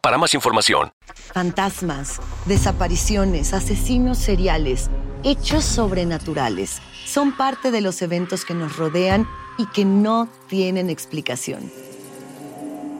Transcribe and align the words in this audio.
para 0.00 0.18
más 0.18 0.34
información. 0.34 0.92
Fantasmas, 1.32 2.20
desapariciones, 2.46 3.52
asesinos 3.54 4.18
seriales, 4.18 4.90
hechos 5.22 5.64
sobrenaturales 5.64 6.80
son 7.06 7.36
parte 7.36 7.70
de 7.70 7.80
los 7.80 8.02
eventos 8.02 8.44
que 8.44 8.54
nos 8.54 8.76
rodean 8.76 9.26
y 9.56 9.66
que 9.66 9.84
no 9.84 10.28
tienen 10.48 10.90
explicación. 10.90 11.70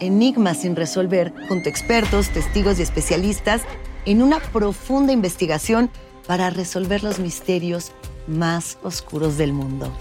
Enigmas 0.01 0.62
sin 0.62 0.77
resolver, 0.77 1.33
junto 1.48 1.69
a 1.69 1.70
expertos, 1.70 2.29
testigos 2.31 2.79
y 2.79 2.83
especialistas, 2.83 3.62
en 4.05 4.23
una 4.23 4.41
profunda 4.41 5.12
investigación 5.12 5.91
para 6.27 6.51
resolver 6.51 7.03
los 7.03 7.19
misterios 7.19 7.92
más 8.27 8.79
oscuros 8.83 9.39
del 9.39 9.53
mundo. 9.53 9.92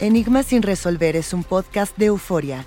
Enigmas 0.00 0.46
sin 0.46 0.62
resolver 0.62 1.16
es 1.16 1.32
un 1.32 1.44
podcast 1.44 1.96
de 1.96 2.06
euforia. 2.06 2.66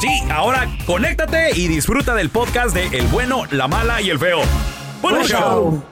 Sí, 0.00 0.22
ahora 0.30 0.68
conéctate 0.86 1.50
y 1.58 1.66
disfruta 1.66 2.14
del 2.14 2.30
podcast 2.30 2.74
de 2.74 2.86
El 2.98 3.06
bueno, 3.08 3.42
la 3.50 3.66
mala 3.66 4.00
y 4.00 4.10
el 4.10 4.18
feo. 4.18 4.40
¡Buen 5.02 5.24
show! 5.24 5.82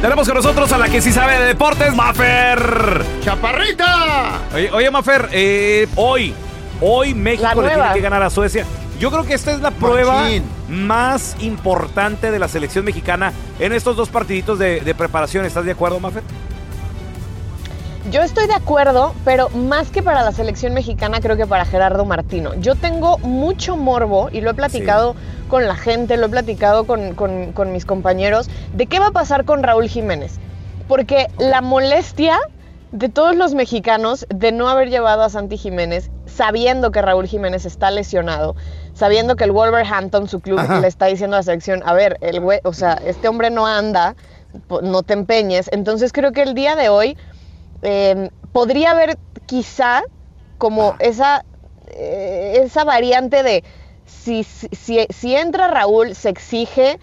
Tenemos 0.00 0.26
con 0.26 0.36
nosotros 0.36 0.72
a 0.72 0.78
la 0.78 0.88
que 0.88 1.02
sí 1.02 1.12
sabe 1.12 1.38
de 1.38 1.44
deportes, 1.46 1.94
Mafer. 1.94 3.04
¡Chaparrita! 3.22 4.40
Oye, 4.54 4.70
oye 4.70 4.90
Mafer, 4.90 5.28
eh, 5.32 5.86
hoy, 5.96 6.32
hoy 6.80 7.14
México 7.14 7.60
le 7.60 7.74
tiene 7.74 7.92
que 7.94 8.00
ganar 8.00 8.22
a 8.22 8.30
Suecia. 8.30 8.64
Yo 8.98 9.10
creo 9.10 9.24
que 9.24 9.34
esta 9.34 9.52
es 9.52 9.60
la 9.60 9.70
prueba 9.70 10.22
Machín. 10.22 10.44
más 10.68 11.36
importante 11.40 12.30
de 12.30 12.38
la 12.38 12.48
selección 12.48 12.84
mexicana 12.84 13.32
en 13.60 13.72
estos 13.72 13.96
dos 13.96 14.08
partiditos 14.08 14.58
de, 14.58 14.80
de 14.80 14.94
preparación. 14.94 15.44
¿Estás 15.44 15.64
de 15.64 15.72
acuerdo, 15.72 16.00
Mafer? 16.00 16.22
Yo 18.10 18.22
estoy 18.22 18.46
de 18.46 18.54
acuerdo, 18.54 19.12
pero 19.24 19.50
más 19.50 19.90
que 19.90 20.02
para 20.02 20.22
la 20.22 20.32
selección 20.32 20.72
mexicana, 20.72 21.20
creo 21.20 21.36
que 21.36 21.46
para 21.46 21.64
Gerardo 21.66 22.04
Martino. 22.06 22.54
Yo 22.54 22.74
tengo 22.74 23.18
mucho 23.18 23.76
morbo 23.76 24.30
y 24.32 24.40
lo 24.40 24.50
he 24.50 24.54
platicado 24.54 25.14
con 25.48 25.66
la 25.66 25.74
gente, 25.74 26.16
lo 26.16 26.26
he 26.26 26.28
platicado 26.30 26.84
con, 26.86 27.14
con- 27.14 27.52
con 27.52 27.72
mis 27.72 27.84
compañeros, 27.84 28.48
de 28.72 28.86
qué 28.86 28.98
va 28.98 29.08
a 29.08 29.10
pasar 29.12 29.44
con 29.44 29.62
Raúl 29.62 29.88
Jiménez. 29.88 30.38
Porque 30.86 31.26
la 31.38 31.60
molestia 31.60 32.38
de 32.92 33.10
todos 33.10 33.36
los 33.36 33.52
mexicanos 33.54 34.26
de 34.30 34.52
no 34.52 34.68
haber 34.70 34.88
llevado 34.88 35.22
a 35.22 35.28
Santi 35.28 35.58
Jiménez, 35.58 36.10
sabiendo 36.24 36.90
que 36.90 37.02
Raúl 37.02 37.26
Jiménez 37.26 37.66
está 37.66 37.90
lesionado, 37.90 38.56
sabiendo 38.94 39.36
que 39.36 39.44
el 39.44 39.52
Wolverhampton, 39.52 40.28
su 40.28 40.40
club, 40.40 40.58
Ajá. 40.60 40.80
le 40.80 40.86
está 40.88 41.06
diciendo 41.06 41.36
a 41.36 41.40
la 41.40 41.42
selección, 41.42 41.82
a 41.84 41.92
ver, 41.92 42.16
el 42.22 42.40
güey, 42.40 42.60
o 42.64 42.72
sea, 42.72 42.94
este 43.04 43.28
hombre 43.28 43.50
no 43.50 43.66
anda, 43.66 44.14
no 44.82 45.02
te 45.02 45.12
empeñes. 45.12 45.68
Entonces 45.72 46.10
creo 46.12 46.32
que 46.32 46.40
el 46.42 46.54
día 46.54 46.74
de 46.74 46.88
hoy 46.88 47.18
eh, 47.82 48.30
podría 48.52 48.92
haber 48.92 49.18
quizá 49.46 50.02
como 50.58 50.94
esa, 50.98 51.44
eh, 51.88 52.60
esa 52.64 52.84
variante 52.84 53.42
de 53.42 53.64
si, 54.06 54.42
si, 54.44 54.68
si- 54.72 55.06
si 55.10 55.36
entra 55.36 55.68
Raúl, 55.68 56.14
se 56.14 56.28
exige 56.30 56.98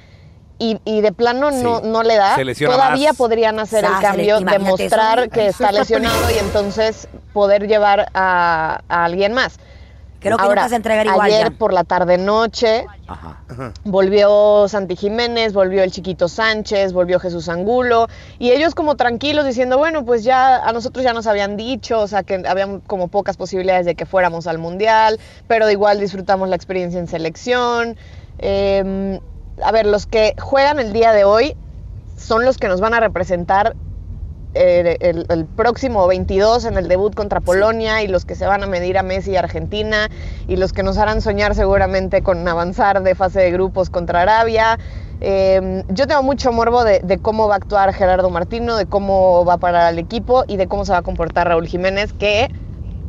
y, 0.58 0.80
y 0.86 1.02
de 1.02 1.12
plano 1.12 1.52
no, 1.52 1.80
Sí. 1.80 1.88
no 1.88 2.04
le 2.04 2.16
da, 2.16 2.36
todavía 2.66 3.10
más. 3.10 3.18
podrían 3.18 3.60
hacer 3.60 3.84
el 3.84 3.92
Sásale, 3.92 4.28
cambio, 4.28 4.40
demostrar 4.40 5.30
que 5.30 5.48
Eso 5.48 5.50
está 5.64 5.70
está 5.70 5.80
lesionado 5.80 6.32
y 6.32 6.38
entonces 6.40 7.08
poder 7.34 7.68
llevar 7.68 8.08
a, 8.14 8.82
a 8.88 9.04
alguien 9.06 9.34
más. 9.34 9.58
Creo 10.26 10.38
que 10.38 10.44
Ahora, 10.44 10.62
nunca 10.64 10.70
se 10.70 10.76
entregar 10.78 11.06
igual 11.06 11.22
ayer 11.22 11.52
ya. 11.52 11.56
por 11.56 11.72
la 11.72 11.84
tarde-noche 11.84 12.88
Ajá. 13.08 13.44
Volvió 13.84 14.68
Santi 14.68 14.96
Jiménez, 14.96 15.54
volvió 15.54 15.84
el 15.84 15.92
chiquito 15.92 16.28
Sánchez, 16.28 16.94
volvió 16.94 17.20
Jesús 17.20 17.48
Angulo, 17.48 18.08
y 18.40 18.50
ellos 18.50 18.74
como 18.74 18.96
tranquilos 18.96 19.46
diciendo, 19.46 19.78
bueno, 19.78 20.04
pues 20.04 20.24
ya 20.24 20.68
a 20.68 20.74
nosotros 20.74 21.06
ya 21.06 21.14
nos 21.14 21.28
habían 21.28 21.58
dicho, 21.58 22.00
o 22.00 22.08
sea, 22.08 22.24
que 22.24 22.44
habían 22.48 22.80
como 22.80 23.08
pocas 23.08 23.38
posibilidades 23.38 23.86
de 23.86 23.94
que 23.94 24.08
fuéramos 24.08 24.48
al 24.48 24.58
Mundial, 24.58 25.20
pero 25.48 25.70
igual 25.70 26.00
disfrutamos 26.00 26.50
la 26.50 26.56
experiencia 26.56 27.00
en 27.00 27.08
selección. 27.08 27.96
Eh, 28.40 29.20
a 29.64 29.72
ver, 29.72 29.86
los 29.86 30.08
que 30.08 30.34
juegan 30.42 30.80
el 30.80 30.92
día 30.92 31.12
de 31.12 31.24
hoy 31.24 31.56
son 32.18 32.46
los 32.46 32.58
que 32.58 32.68
nos 32.68 32.82
van 32.82 32.96
a 32.96 33.00
representar 33.00 33.76
eh, 34.56 34.98
el, 35.02 35.26
el 35.30 35.46
próximo 35.46 36.08
22 36.08 36.66
en 36.66 36.78
el 36.78 36.88
debut 36.88 37.14
contra 37.14 37.42
Polonia 37.42 38.02
y 38.02 38.08
los 38.08 38.26
que 38.26 38.36
se 38.36 38.46
van 38.46 38.64
a 38.64 38.68
medir 38.68 38.98
a 38.98 39.04
Messi 39.04 39.32
y 39.32 39.36
Argentina 39.36 40.10
y 40.48 40.56
los 40.56 40.74
que 40.74 40.82
nos 40.84 40.98
harán 40.98 41.22
soñar 41.22 41.56
seguramente 41.56 42.22
con 42.22 42.48
avanzar 42.48 43.04
de 43.04 43.16
fase 43.16 43.42
de 43.42 43.52
grupos 43.52 43.90
contra 43.90 44.22
Arabia. 44.22 44.80
Eh, 45.22 45.84
yo 45.90 46.08
tengo 46.08 46.24
mucho 46.24 46.52
morbo 46.52 46.84
de, 46.84 47.00
de 47.00 47.18
cómo 47.18 47.48
va 47.48 47.56
a 47.56 47.58
actuar 47.58 47.94
Gerardo 47.94 48.30
Martino, 48.30 48.76
de 48.78 48.86
cómo 48.86 49.46
va 49.46 49.54
a 49.54 49.58
parar 49.58 49.84
al 49.84 50.00
equipo 50.00 50.44
y 50.48 50.58
de 50.58 50.68
cómo 50.68 50.86
se 50.86 50.92
va 50.92 51.00
a 51.00 51.04
comportar 51.04 51.48
Raúl 51.48 51.68
Jiménez, 51.68 52.14
que 52.14 52.50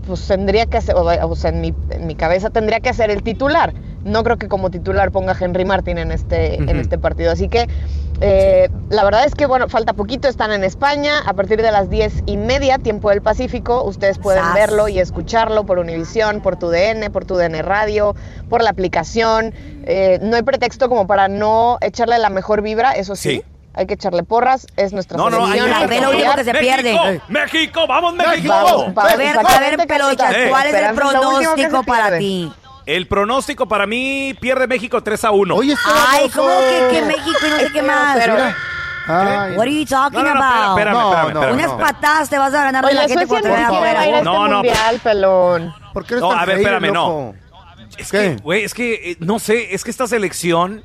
pues 0.06 0.26
tendría 0.26 0.66
que 0.66 0.80
ser, 0.80 0.94
o 0.96 1.36
sea, 1.36 1.50
en 1.50 1.60
mi, 1.60 1.74
en 1.90 2.06
mi 2.06 2.14
cabeza 2.14 2.50
tendría 2.50 2.80
que 2.80 2.94
ser 2.94 3.10
el 3.10 3.22
titular. 3.22 3.74
No 4.06 4.22
creo 4.24 4.36
que 4.38 4.48
como 4.48 4.70
titular 4.70 5.10
ponga 5.10 5.32
a 5.32 5.36
Henry 5.38 5.64
Martin 5.64 5.98
en 5.98 6.12
este, 6.12 6.54
en 6.56 6.76
este 6.78 6.96
partido. 6.96 7.32
Así 7.32 7.48
que 7.48 7.66
eh, 8.20 8.70
la 8.88 9.04
verdad 9.04 9.24
es 9.24 9.34
que, 9.34 9.46
bueno, 9.46 9.68
falta 9.68 9.92
poquito, 9.92 10.28
están 10.28 10.52
en 10.52 10.64
España. 10.64 11.18
A 11.26 11.34
partir 11.34 11.60
de 11.60 11.70
las 11.72 11.90
diez 11.90 12.22
y 12.24 12.36
media, 12.36 12.78
tiempo 12.78 13.10
del 13.10 13.20
Pacífico, 13.20 13.82
ustedes 13.84 14.18
pueden 14.18 14.42
Sas. 14.42 14.54
verlo 14.54 14.88
y 14.88 14.98
escucharlo 15.00 15.66
por 15.66 15.78
Univisión, 15.78 16.40
por 16.40 16.56
tu 16.56 16.68
DN, 16.70 17.10
por 17.10 17.24
tu 17.24 17.36
DN 17.36 17.60
Radio, 17.62 18.14
por 18.48 18.62
la 18.62 18.70
aplicación. 18.70 19.52
Eh, 19.84 20.18
no 20.22 20.36
hay 20.36 20.42
pretexto 20.42 20.88
como 20.88 21.06
para 21.06 21.28
no 21.28 21.78
echarle 21.80 22.18
la 22.18 22.30
mejor 22.30 22.62
vibra, 22.62 22.92
eso 22.92 23.16
sí. 23.16 23.26
Sí. 23.36 23.44
hay 23.74 23.86
que 23.86 23.94
echarle 23.94 24.22
porras, 24.22 24.66
es 24.76 24.92
nuestra 24.94 25.18
No, 25.18 25.28
no, 25.28 25.44
que 25.52 25.86
ve 25.86 26.00
lo 26.00 26.10
último 26.10 26.30
apoyar. 26.30 26.36
que 26.36 26.44
se 26.44 26.52
México, 26.54 26.70
pierde. 26.72 27.20
México, 27.28 27.86
vamos 27.86 28.14
México. 28.14 28.48
Vamos, 28.48 28.94
vamos, 28.94 29.12
A 29.12 29.16
ver, 29.16 29.36
a 29.36 29.60
ver, 29.60 29.76
Carita. 29.86 30.28
¿cuál 30.48 30.66
es 30.68 30.74
el 30.74 30.94
pronóstico 30.94 31.82
para 31.82 32.16
ti? 32.18 32.50
El 32.86 33.06
pronóstico 33.08 33.66
para 33.66 33.86
mí 33.86 34.34
pierde 34.40 34.66
México 34.68 35.02
3 35.02 35.24
a 35.24 35.30
1. 35.32 35.54
Oye, 35.54 35.74
Ay. 35.84 36.30
¿cómo 36.30 36.48
que, 36.48 36.88
que 36.96 37.02
México 37.02 37.38
y 37.46 37.50
no 37.50 37.56
sé 37.58 37.72
qué 37.72 37.82
más? 37.82 38.16
Mira. 38.16 38.56
Ay. 39.08 39.56
What 39.56 39.62
are 39.62 39.72
you 39.74 39.84
talking 39.84 40.18
No, 40.20 40.24
no, 40.24 40.34
no, 40.34 40.42
about? 40.44 40.78
espérame, 40.78 40.92
No, 40.94 41.10
espérame, 41.12 41.34
no, 41.34 41.40
espérame, 41.42 41.54
Unas 41.54 41.72
patadas 41.92 42.28
te 42.30 42.38
vas 42.38 42.54
a 42.54 42.64
ganar 42.64 42.84
de 42.86 42.94
la 42.94 43.08
gente 43.08 43.26
cuando 43.26 43.48
te 43.48 43.54
afuera. 43.56 44.04
este 44.06 44.22
No, 44.22 44.48
no, 44.48 44.54
mundial, 44.56 45.00
pelón. 45.02 45.74
¿Por 45.92 46.04
qué 46.06 46.14
eres 46.14 46.22
No, 46.22 46.30
tan 46.30 46.38
a 46.38 46.44
ver, 46.44 46.56
espérame, 46.58 46.92
no. 46.92 47.34
Es 47.98 48.10
¿Qué? 48.10 48.18
que, 48.36 48.36
güey, 48.42 48.64
es 48.64 48.74
que, 48.74 49.12
eh, 49.12 49.16
no 49.20 49.38
sé, 49.38 49.74
es 49.74 49.82
que 49.84 49.90
esta 49.90 50.06
selección 50.08 50.82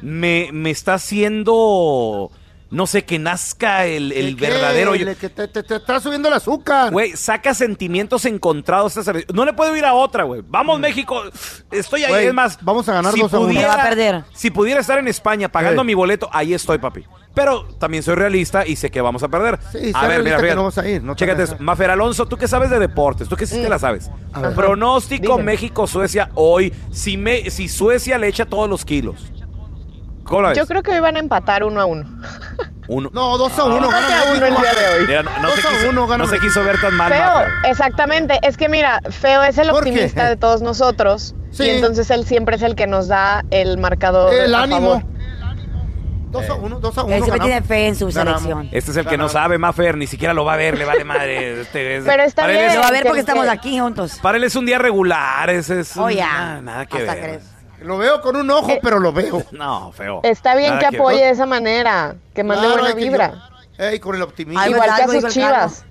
me, 0.00 0.48
me 0.52 0.70
está 0.70 0.94
haciendo, 0.94 2.30
no 2.70 2.86
sé, 2.86 3.04
que 3.04 3.18
nazca 3.18 3.86
el, 3.86 4.10
el 4.12 4.36
¿Qué? 4.36 4.48
verdadero... 4.50 4.94
yo- 4.94 5.06
que 5.16 5.28
te, 5.28 5.46
te- 5.48 5.62
te 5.62 5.76
está 5.76 6.00
subiendo 6.00 6.28
el 6.28 6.34
azúcar. 6.34 6.92
Güey, 6.92 7.12
saca 7.16 7.54
sentimientos 7.54 8.24
encontrados. 8.24 8.94
No 9.32 9.44
le 9.44 9.52
puedo 9.52 9.74
ir 9.76 9.84
a 9.84 9.94
otra, 9.94 10.24
güey. 10.24 10.42
Vamos, 10.48 10.80
México. 10.80 11.22
Estoy 11.70 12.04
ahí, 12.04 12.24
Mm. 12.26 12.28
Es 12.28 12.34
más. 12.34 12.58
vamos 12.62 12.88
a 12.88 12.94
ganar 12.94 13.12
si 13.14 13.20
2 13.20 13.32
a 13.34 13.38
1. 13.38 13.46
pudiera- 13.48 13.70
Se 13.70 13.76
va 13.76 13.82
a 13.82 13.88
perder. 13.88 14.24
Si 14.34 14.50
pudiera 14.50 14.80
estar 14.80 14.98
en 14.98 15.08
España 15.08 15.48
pagando 15.50 15.84
mi 15.84 15.94
boleto, 15.94 16.28
ahí 16.32 16.54
estoy, 16.54 16.78
papi. 16.78 17.04
Pero 17.34 17.64
también 17.78 18.02
soy 18.02 18.14
realista 18.14 18.66
y 18.66 18.76
sé 18.76 18.90
que 18.90 19.00
vamos 19.02 19.22
a 19.22 19.28
perder. 19.28 19.58
Sí, 19.70 19.92
a 19.92 20.06
ver, 20.08 20.22
mira, 20.22 20.38
fíjate. 20.38 20.54
no 20.56 20.64
vas 20.64 20.78
a 20.78 20.88
ir, 20.88 21.02
no 21.02 21.14
Chécate, 21.14 21.42
eso. 21.42 21.56
Mafer 21.58 21.90
Alonso, 21.90 22.24
tú 22.26 22.38
que 22.38 22.48
sabes 22.48 22.70
de 22.70 22.78
deportes, 22.78 23.28
tú 23.28 23.36
que 23.36 23.46
sí 23.46 23.60
te 23.60 23.68
la 23.68 23.78
sabes. 23.78 24.10
A 24.32 24.40
ver. 24.40 24.54
Pronóstico. 24.54 25.38
México-Suecia 25.38 26.30
hoy. 26.34 26.72
Si, 26.90 27.18
me, 27.18 27.50
si 27.50 27.68
Suecia 27.68 28.16
le 28.16 28.28
echa 28.28 28.46
todos 28.46 28.68
los 28.70 28.84
kilos. 28.86 29.30
¿Cómo 30.26 30.42
la 30.42 30.48
ves? 30.50 30.58
Yo 30.58 30.66
creo 30.66 30.82
que 30.82 30.90
hoy 30.92 31.00
van 31.00 31.16
a 31.16 31.18
empatar 31.20 31.64
uno 31.64 31.80
a 31.80 31.84
uno. 31.86 32.04
Uno. 32.88 33.10
No, 33.12 33.36
2 33.36 33.58
a 33.58 33.64
1. 33.64 33.76
Creo 33.78 33.90
que 33.90 33.96
a 33.96 34.32
uno 34.36 34.46
el 34.46 34.54
día 34.56 34.72
de 34.74 34.98
hoy. 35.00 35.06
Mira, 35.08 35.22
no, 35.22 35.30
no 35.42 35.50
se 35.50 35.62
2 35.62 35.64
a 35.64 35.68
quiso, 35.76 35.90
1 35.90 36.06
gana 36.06 36.24
no 36.24 36.30
se 36.30 36.38
quiso 36.38 36.62
ver 36.64 36.80
tan 36.80 36.94
mal. 36.94 37.12
Feo, 37.12 37.20
Mafer. 37.24 37.48
exactamente. 37.64 38.38
Es 38.42 38.56
que 38.56 38.68
mira, 38.68 39.00
Feo 39.10 39.42
es 39.42 39.58
el 39.58 39.70
optimista 39.70 40.28
de 40.28 40.36
todos 40.36 40.62
nosotros. 40.62 41.34
Sí. 41.50 41.64
Y 41.64 41.70
entonces 41.70 42.10
él 42.10 42.24
siempre 42.26 42.56
es 42.56 42.62
el 42.62 42.74
que 42.76 42.86
nos 42.86 43.08
da 43.08 43.44
el 43.50 43.78
marcador. 43.78 44.32
El 44.34 44.54
a 44.54 44.62
ánimo. 44.62 45.00
favor. 45.00 45.16
2 46.30 46.50
a 46.50 46.54
1, 46.54 46.80
2 46.80 46.98
a 46.98 47.02
1. 47.04 47.14
Él 47.14 47.22
siempre 47.22 47.40
tiene 47.46 47.62
fe 47.62 47.86
en 47.88 47.96
su 47.96 48.10
selección. 48.12 48.68
Este 48.72 48.90
es 48.90 48.96
el 48.98 49.06
que 49.06 49.16
no 49.16 49.28
sabe, 49.28 49.58
Mafer, 49.58 49.96
ni 49.96 50.06
siquiera 50.06 50.34
lo 50.34 50.44
va 50.44 50.52
a 50.54 50.56
ver, 50.56 50.76
le 50.76 50.84
vale 50.84 51.02
madre. 51.04 51.62
Este, 51.62 51.96
es- 51.96 52.04
Pero 52.04 52.22
está 52.24 52.42
para 52.42 52.52
él 52.52 52.58
bien. 52.58 52.70
es- 52.70 52.74
Lo 52.76 52.82
va 52.82 52.88
a 52.88 52.90
ver 52.90 53.02
porque 53.04 53.14
que- 53.14 53.20
estamos 53.20 53.48
aquí 53.48 53.78
juntos. 53.80 54.18
para 54.22 54.36
él 54.38 54.44
es 54.44 54.54
un 54.54 54.66
día 54.66 54.78
regular, 54.78 55.48
ese 55.50 55.80
es 55.80 55.96
Oh, 55.96 56.04
un- 56.04 56.10
ya. 56.12 56.32
nada, 56.32 56.60
nada 56.62 56.86
que 56.86 56.98
Hasta 56.98 57.14
ver. 57.14 57.22
crees. 57.24 57.44
Lo 57.82 57.98
veo 57.98 58.20
con 58.20 58.36
un 58.36 58.50
ojo, 58.50 58.72
pero 58.82 58.98
lo 58.98 59.12
veo. 59.12 59.42
No, 59.52 59.92
feo. 59.92 60.20
Está 60.22 60.54
bien 60.56 60.74
Nada 60.76 60.88
que 60.90 60.96
apoye 60.96 61.24
de 61.24 61.30
esa 61.30 61.46
manera, 61.46 62.16
que 62.34 62.42
mande 62.44 62.66
Claro, 62.66 62.80
buena 62.82 62.94
que 62.96 63.02
vibra. 63.04 63.32
yo- 63.78 63.84
Ey, 63.84 63.98
con 64.00 64.14
el 64.16 64.22
optimismo. 64.22 64.58
Algo 64.60 64.76
Igual 64.76 64.90
que 64.96 65.02
a 65.02 65.20
sus 65.20 65.32
chivas. 65.32 65.84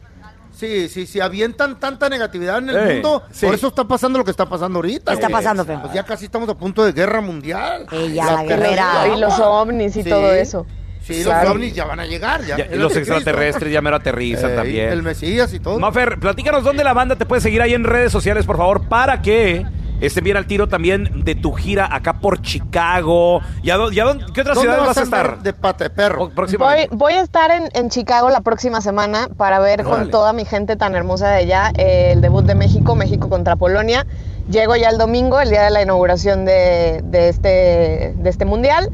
Sí, 0.52 0.88
sí, 0.88 1.06
sí, 1.06 1.20
avientan 1.20 1.80
tanta 1.80 2.08
negatividad 2.08 2.60
en 2.60 2.70
el 2.70 2.76
Eh, 2.78 2.94
mundo. 2.94 3.24
sí. 3.30 3.46
Por 3.46 3.56
eso 3.56 3.68
está 3.68 3.84
pasando 3.84 4.18
lo 4.20 4.26
que 4.26 4.32
está 4.32 4.46
pasando 4.48 4.78
ahorita. 4.80 5.12
¿Qué 5.12 5.16
está 5.16 5.28
güey. 5.28 5.34
pasando, 5.44 5.66
Feo? 5.66 5.82
Pues 5.82 5.94
ya 5.94 6.04
casi 6.04 6.26
estamos 6.26 6.48
a 6.50 6.56
punto 6.56 6.84
de 6.86 6.94
guerra 6.94 7.20
mundial. 7.22 7.86
Ella, 7.92 8.32
la 8.32 8.44
guerrera. 8.44 9.08
Y 9.14 9.20
los 9.20 9.38
ovnis 9.40 9.96
y 9.98 10.04
Sí. 10.04 10.10
todo 10.10 10.32
eso. 10.34 10.66
Sí, 11.04 11.22
Claro. 11.24 11.50
los 11.50 11.56
ovnis 11.58 11.76
ya 11.76 11.86
van 11.86 12.00
a 12.00 12.06
llegar. 12.06 12.42
Ya, 12.46 12.58
Ya, 12.58 12.68
y 12.74 12.78
los 12.78 12.96
extraterrestres 12.96 13.72
ya 13.72 13.82
mero 13.82 13.98
aterrizan 13.98 14.56
también. 14.56 14.90
El 14.90 15.04
Mesías 15.04 15.54
y 15.54 15.60
todo. 15.60 15.78
Mafer, 15.78 16.20
platícanos 16.20 16.64
dónde 16.64 16.84
la 16.86 16.94
banda 16.94 17.16
te 17.18 17.26
puede 17.26 17.42
seguir 17.42 17.62
ahí 17.62 17.74
en 17.74 17.84
redes 17.84 18.12
sociales, 18.12 18.46
por 18.46 18.56
favor, 18.58 18.88
para 18.88 19.22
que 19.22 19.66
estén 20.02 20.24
bien 20.24 20.38
al 20.38 20.46
tiro 20.46 20.68
también 20.68 21.24
de 21.24 21.36
tu 21.36 21.52
gira 21.54 21.88
acá 21.94 22.14
por 22.20 22.42
Chicago. 22.42 23.42
¿Y 23.64 23.70
a 23.70 23.78
dó- 23.78 23.92
y 23.92 24.00
a 24.00 24.04
dónde- 24.06 24.26
qué 24.34 24.42
otras 24.42 24.56
¿Dónde 24.56 24.72
ciudades 24.72 24.88
vas 24.88 24.98
a 24.98 25.02
estar? 25.04 25.40
De 25.44 25.54
pata 25.54 25.84
de 25.86 25.90
perro. 25.90 26.30
Voy, 26.58 26.88
voy 26.92 27.14
a 27.14 27.22
estar 27.22 27.52
en, 27.52 27.70
en 27.74 27.90
Chicago 27.90 28.30
la 28.30 28.42
próxima 28.42 28.82
semana 28.82 29.30
para 29.38 29.60
ver 29.60 29.84
con 29.84 30.10
toda 30.12 30.34
mi 30.34 30.46
gente 30.46 30.76
tan 30.76 30.96
hermosa 30.96 31.30
de 31.30 31.38
allá 31.38 31.72
eh, 31.78 32.12
el 32.14 32.22
debut 32.22 32.46
de 32.46 32.56
México, 32.56 32.96
México 32.96 33.30
contra 33.30 33.56
Polonia. 33.56 34.06
Llego 34.50 34.76
ya 34.76 34.90
el 34.90 34.98
domingo, 34.98 35.40
el 35.40 35.50
día 35.50 35.64
de 35.64 35.72
la 35.72 35.82
inauguración 35.82 36.46
de, 36.46 37.02
de 37.04 37.30
este, 37.30 38.14
de 38.18 38.30
este 38.30 38.46
mundial. 38.46 38.92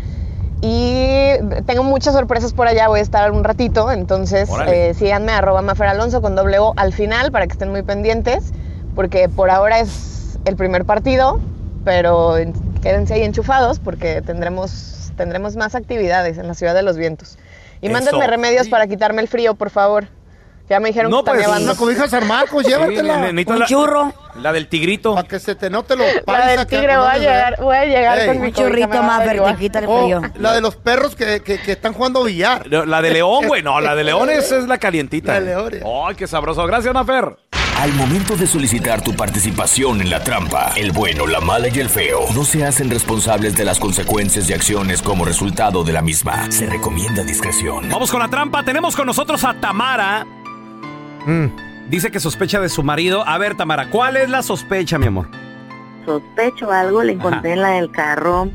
Y 0.62 1.32
tengo 1.66 1.84
muchas 1.84 2.14
sorpresas 2.14 2.54
por 2.54 2.68
allá, 2.68 2.88
voy 2.88 3.00
a 3.00 3.04
estar 3.04 3.32
un 3.32 3.44
ratito, 3.44 3.92
entonces 3.92 4.48
eh, 4.72 4.94
síganme 4.94 5.32
arroba 5.32 5.64
Mafer 5.64 5.88
Alonso 5.88 6.22
con 6.22 6.36
doble 6.36 6.60
O 6.60 6.74
al 6.78 6.94
final 6.94 7.32
para 7.32 7.48
que 7.48 7.54
estén 7.54 7.72
muy 7.72 7.82
pendientes, 7.82 8.54
porque 8.96 9.28
por 9.28 9.50
ahora 9.50 9.80
es 9.80 10.21
el 10.46 10.56
primer 10.56 10.86
partido, 10.86 11.40
pero 11.86 12.36
quédense 12.82 13.14
ahí 13.16 13.22
enchufados 13.24 13.80
porque 13.80 14.22
tendremos, 14.22 15.12
tendremos 15.18 15.56
más 15.56 15.76
actividades 15.76 16.38
en 16.38 16.48
la 16.48 16.54
Ciudad 16.54 16.74
de 16.76 16.84
los 16.84 16.98
Vientos. 16.98 17.38
Y 17.82 17.88
Eso. 17.88 17.94
mándenme 17.94 18.28
remedios 18.28 18.70
para 18.70 18.88
quitarme 18.88 19.22
el 19.22 19.28
frío, 19.28 19.56
por 19.56 19.70
favor. 19.70 20.08
Ya 20.70 20.80
me 20.80 20.88
dijeron 20.90 21.12
No, 21.12 21.24
que 21.26 21.32
pues. 21.32 21.48
Una 21.48 21.76
cobija 21.76 22.08
San 22.08 22.26
Marcos, 22.28 22.64
Sí, 22.64 22.70
llévatela. 22.72 23.18
necesito 23.18 23.52
Un 23.54 23.60
la- 23.60 23.66
churro. 23.66 24.14
La 24.42 24.54
del 24.54 24.68
tigrito. 24.70 25.16
Para 25.16 25.28
que 25.28 25.38
se 25.40 25.56
te 25.56 25.70
note 25.70 25.98
lo 25.98 26.06
La 26.26 26.48
del 26.48 26.66
tigre, 26.66 26.96
voy 26.98 27.08
a 27.08 27.18
llegar, 27.18 27.58
voy 27.62 27.76
a 27.76 27.86
llegar 27.86 28.20
Ey. 28.20 28.28
con 28.28 28.40
mi 28.40 28.48
Un 28.48 28.54
churrito 28.54 28.88
más, 29.04 29.18
Fer, 29.18 29.24
averiguar. 29.28 29.56
te 29.56 29.60
quita 29.60 29.80
el 29.80 29.86
O 29.90 30.04
frío. 30.04 30.22
la 30.36 30.54
de 30.54 30.62
los 30.62 30.78
perros 30.78 31.14
que, 31.18 31.42
que, 31.42 31.60
que 31.60 31.74
están 31.74 31.92
jugando 31.92 32.24
billar. 32.24 32.68
La 32.68 33.02
de 33.02 33.10
León, 33.12 33.48
güey. 33.50 33.62
No, 33.64 33.82
la 33.82 33.96
de 33.96 34.06
León 34.06 34.30
es, 34.30 34.50
es 34.54 34.66
la 34.68 34.78
calientita. 34.78 35.34
La 35.34 35.40
de 35.42 35.46
León. 35.48 35.74
Ay, 36.08 36.16
qué 36.16 36.26
sabroso. 36.26 36.66
Gracias, 36.66 36.94
Mafer. 36.94 37.36
Al 37.80 37.94
momento 37.94 38.38
de 38.38 38.46
solicitar 38.46 39.02
tu 39.02 39.16
participación 39.16 40.02
en 40.02 40.12
la 40.12 40.24
trampa, 40.24 40.72
el 40.76 40.92
bueno, 40.92 41.26
la 41.26 41.42
mala 41.42 41.68
y 41.68 41.80
el 41.80 41.90
feo 41.90 42.26
no 42.36 42.44
se 42.44 42.64
hacen 42.64 42.92
responsables 42.92 43.56
de 43.56 43.66
las 43.66 43.80
consecuencias 43.80 44.50
y 44.50 44.54
acciones 44.54 45.02
como 45.02 45.26
resultado 45.26 45.84
de 45.84 45.92
la 45.92 46.04
misma. 46.04 46.52
Se 46.52 46.68
recomienda 46.68 47.24
discreción. 47.24 47.90
Vamos 47.90 48.12
con 48.12 48.20
la 48.20 48.28
trampa. 48.28 48.64
Tenemos 48.64 48.96
con 48.96 49.08
nosotros 49.08 49.44
a 49.44 49.56
Tamara. 49.56 50.26
Mm. 51.26 51.90
Dice 51.90 52.12
que 52.12 52.20
sospecha 52.20 52.60
de 52.60 52.70
su 52.70 52.84
marido. 52.84 53.28
A 53.28 53.40
ver, 53.40 53.58
Tamara, 53.58 53.90
¿cuál 53.90 54.16
es 54.16 54.30
la 54.30 54.44
sospecha, 54.44 55.00
mi 55.00 55.08
amor? 55.08 55.28
sospecho 56.06 56.72
algo, 56.72 57.04
le 57.04 57.14
encontré 57.14 57.54
en 57.54 57.62
la 57.62 57.70
del 57.72 57.92
carro 57.92 58.50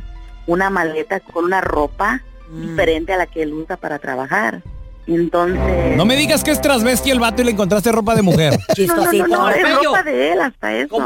una 0.48 0.68
maleta 0.68 1.20
con 1.20 1.44
una 1.44 1.60
ropa 1.60 2.22
diferente 2.50 3.12
a 3.12 3.16
la 3.16 3.26
que 3.26 3.42
él 3.42 3.52
usa 3.52 3.76
para 3.76 3.98
trabajar. 4.00 4.62
Entonces... 5.06 5.96
No 5.96 6.04
me 6.04 6.16
digas 6.16 6.42
que 6.42 6.50
es 6.50 6.60
transvesti 6.60 7.10
el 7.10 7.20
vato 7.20 7.42
y 7.42 7.44
le 7.44 7.52
encontraste 7.52 7.92
ropa 7.92 8.14
de 8.14 8.22
mujer. 8.22 8.58
No, 8.86 8.96
no, 8.96 9.12
no, 9.12 9.26
no, 9.26 9.50
es 9.50 9.84
ropa 9.84 10.02
de 10.02 10.32
él 10.32 10.40
hasta 10.40 10.74
eso. 10.74 10.96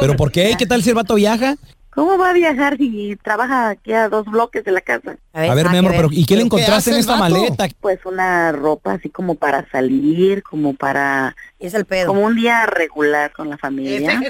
¿Pero 0.00 0.16
por 0.16 0.30
qué? 0.30 0.54
¿Qué 0.58 0.66
tal 0.66 0.82
si 0.82 0.90
el 0.90 0.94
vato 0.94 1.14
viaja? 1.14 1.56
¿Cómo 1.90 2.16
va 2.16 2.30
a 2.30 2.32
viajar 2.32 2.76
si 2.76 3.16
trabaja 3.16 3.70
aquí 3.70 3.92
a 3.92 4.08
dos 4.08 4.24
bloques 4.26 4.62
de 4.62 4.70
la 4.70 4.80
casa? 4.80 5.16
A 5.32 5.40
ver, 5.40 5.64
nada 5.66 5.70
mi 5.70 5.78
amor, 5.78 5.92
pero 5.96 6.08
¿y 6.12 6.24
qué 6.26 6.36
le 6.36 6.42
¿Pero 6.42 6.56
qué 6.56 6.62
encontraste 6.62 6.90
en 6.92 6.96
esta 6.98 7.18
vato? 7.18 7.34
maleta? 7.34 7.66
Pues 7.80 7.98
una 8.04 8.52
ropa 8.52 8.92
así 8.92 9.08
como 9.08 9.34
para 9.34 9.68
salir, 9.70 10.42
como 10.44 10.74
para... 10.74 11.34
Es 11.58 11.74
el 11.74 11.86
pedo. 11.86 12.08
Como 12.08 12.24
un 12.24 12.36
día 12.36 12.66
regular 12.66 13.32
con 13.32 13.50
la 13.50 13.58
familia. 13.58 14.22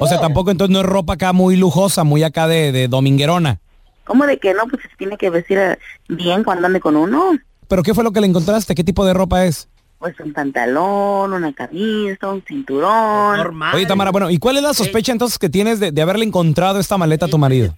O 0.00 0.06
sea, 0.06 0.20
tampoco 0.20 0.50
entonces 0.50 0.72
no 0.72 0.80
es 0.80 0.86
ropa 0.86 1.14
acá 1.14 1.32
muy 1.32 1.56
lujosa, 1.56 2.04
muy 2.04 2.22
acá 2.22 2.46
de, 2.46 2.72
de 2.72 2.88
dominguerona. 2.88 3.58
¿Cómo 4.04 4.26
de 4.26 4.38
que 4.38 4.52
no? 4.52 4.66
Pues 4.66 4.82
se 4.82 4.96
tiene 4.96 5.16
que 5.16 5.30
vestir 5.30 5.58
eh, 5.58 5.78
bien 6.08 6.44
cuando 6.44 6.66
ande 6.66 6.80
con 6.80 6.96
uno. 6.96 7.38
¿Pero 7.68 7.82
qué 7.82 7.94
fue 7.94 8.04
lo 8.04 8.12
que 8.12 8.20
le 8.20 8.26
encontraste? 8.26 8.74
¿Qué 8.74 8.84
tipo 8.84 9.04
de 9.04 9.14
ropa 9.14 9.44
es? 9.46 9.68
Pues 9.98 10.18
un 10.20 10.32
pantalón, 10.32 11.32
una 11.32 11.52
camisa, 11.54 12.28
un 12.28 12.42
cinturón. 12.42 13.62
Oye, 13.72 13.86
Tamara, 13.86 14.10
bueno, 14.10 14.30
¿y 14.30 14.38
cuál 14.38 14.56
es 14.58 14.62
la 14.62 14.74
sospecha 14.74 15.12
entonces 15.12 15.38
que 15.38 15.48
tienes 15.48 15.80
de, 15.80 15.92
de 15.92 16.02
haberle 16.02 16.24
encontrado 16.26 16.78
esta 16.78 16.98
maleta 16.98 17.26
a 17.26 17.28
tu 17.28 17.38
marido? 17.38 17.74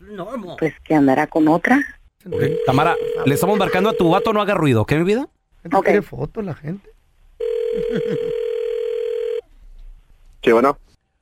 Pues 0.58 0.74
que 0.82 0.94
andará 0.94 1.26
con 1.28 1.46
otra. 1.46 1.78
Ok, 2.26 2.42
Tamara, 2.66 2.96
le 3.24 3.34
estamos 3.34 3.56
marcando 3.58 3.90
a 3.90 3.92
tu 3.92 4.10
vato, 4.10 4.32
no 4.32 4.40
haga 4.42 4.54
ruido, 4.54 4.84
¿qué, 4.86 4.96
mi 4.96 5.04
vida? 5.04 5.28
¿No 5.70 5.78
Ok. 5.78 5.84
quiere 5.84 6.02
fotos 6.02 6.44
la 6.44 6.54
gente? 6.54 6.90
Sí, 10.42 10.52
bueno. 10.52 10.78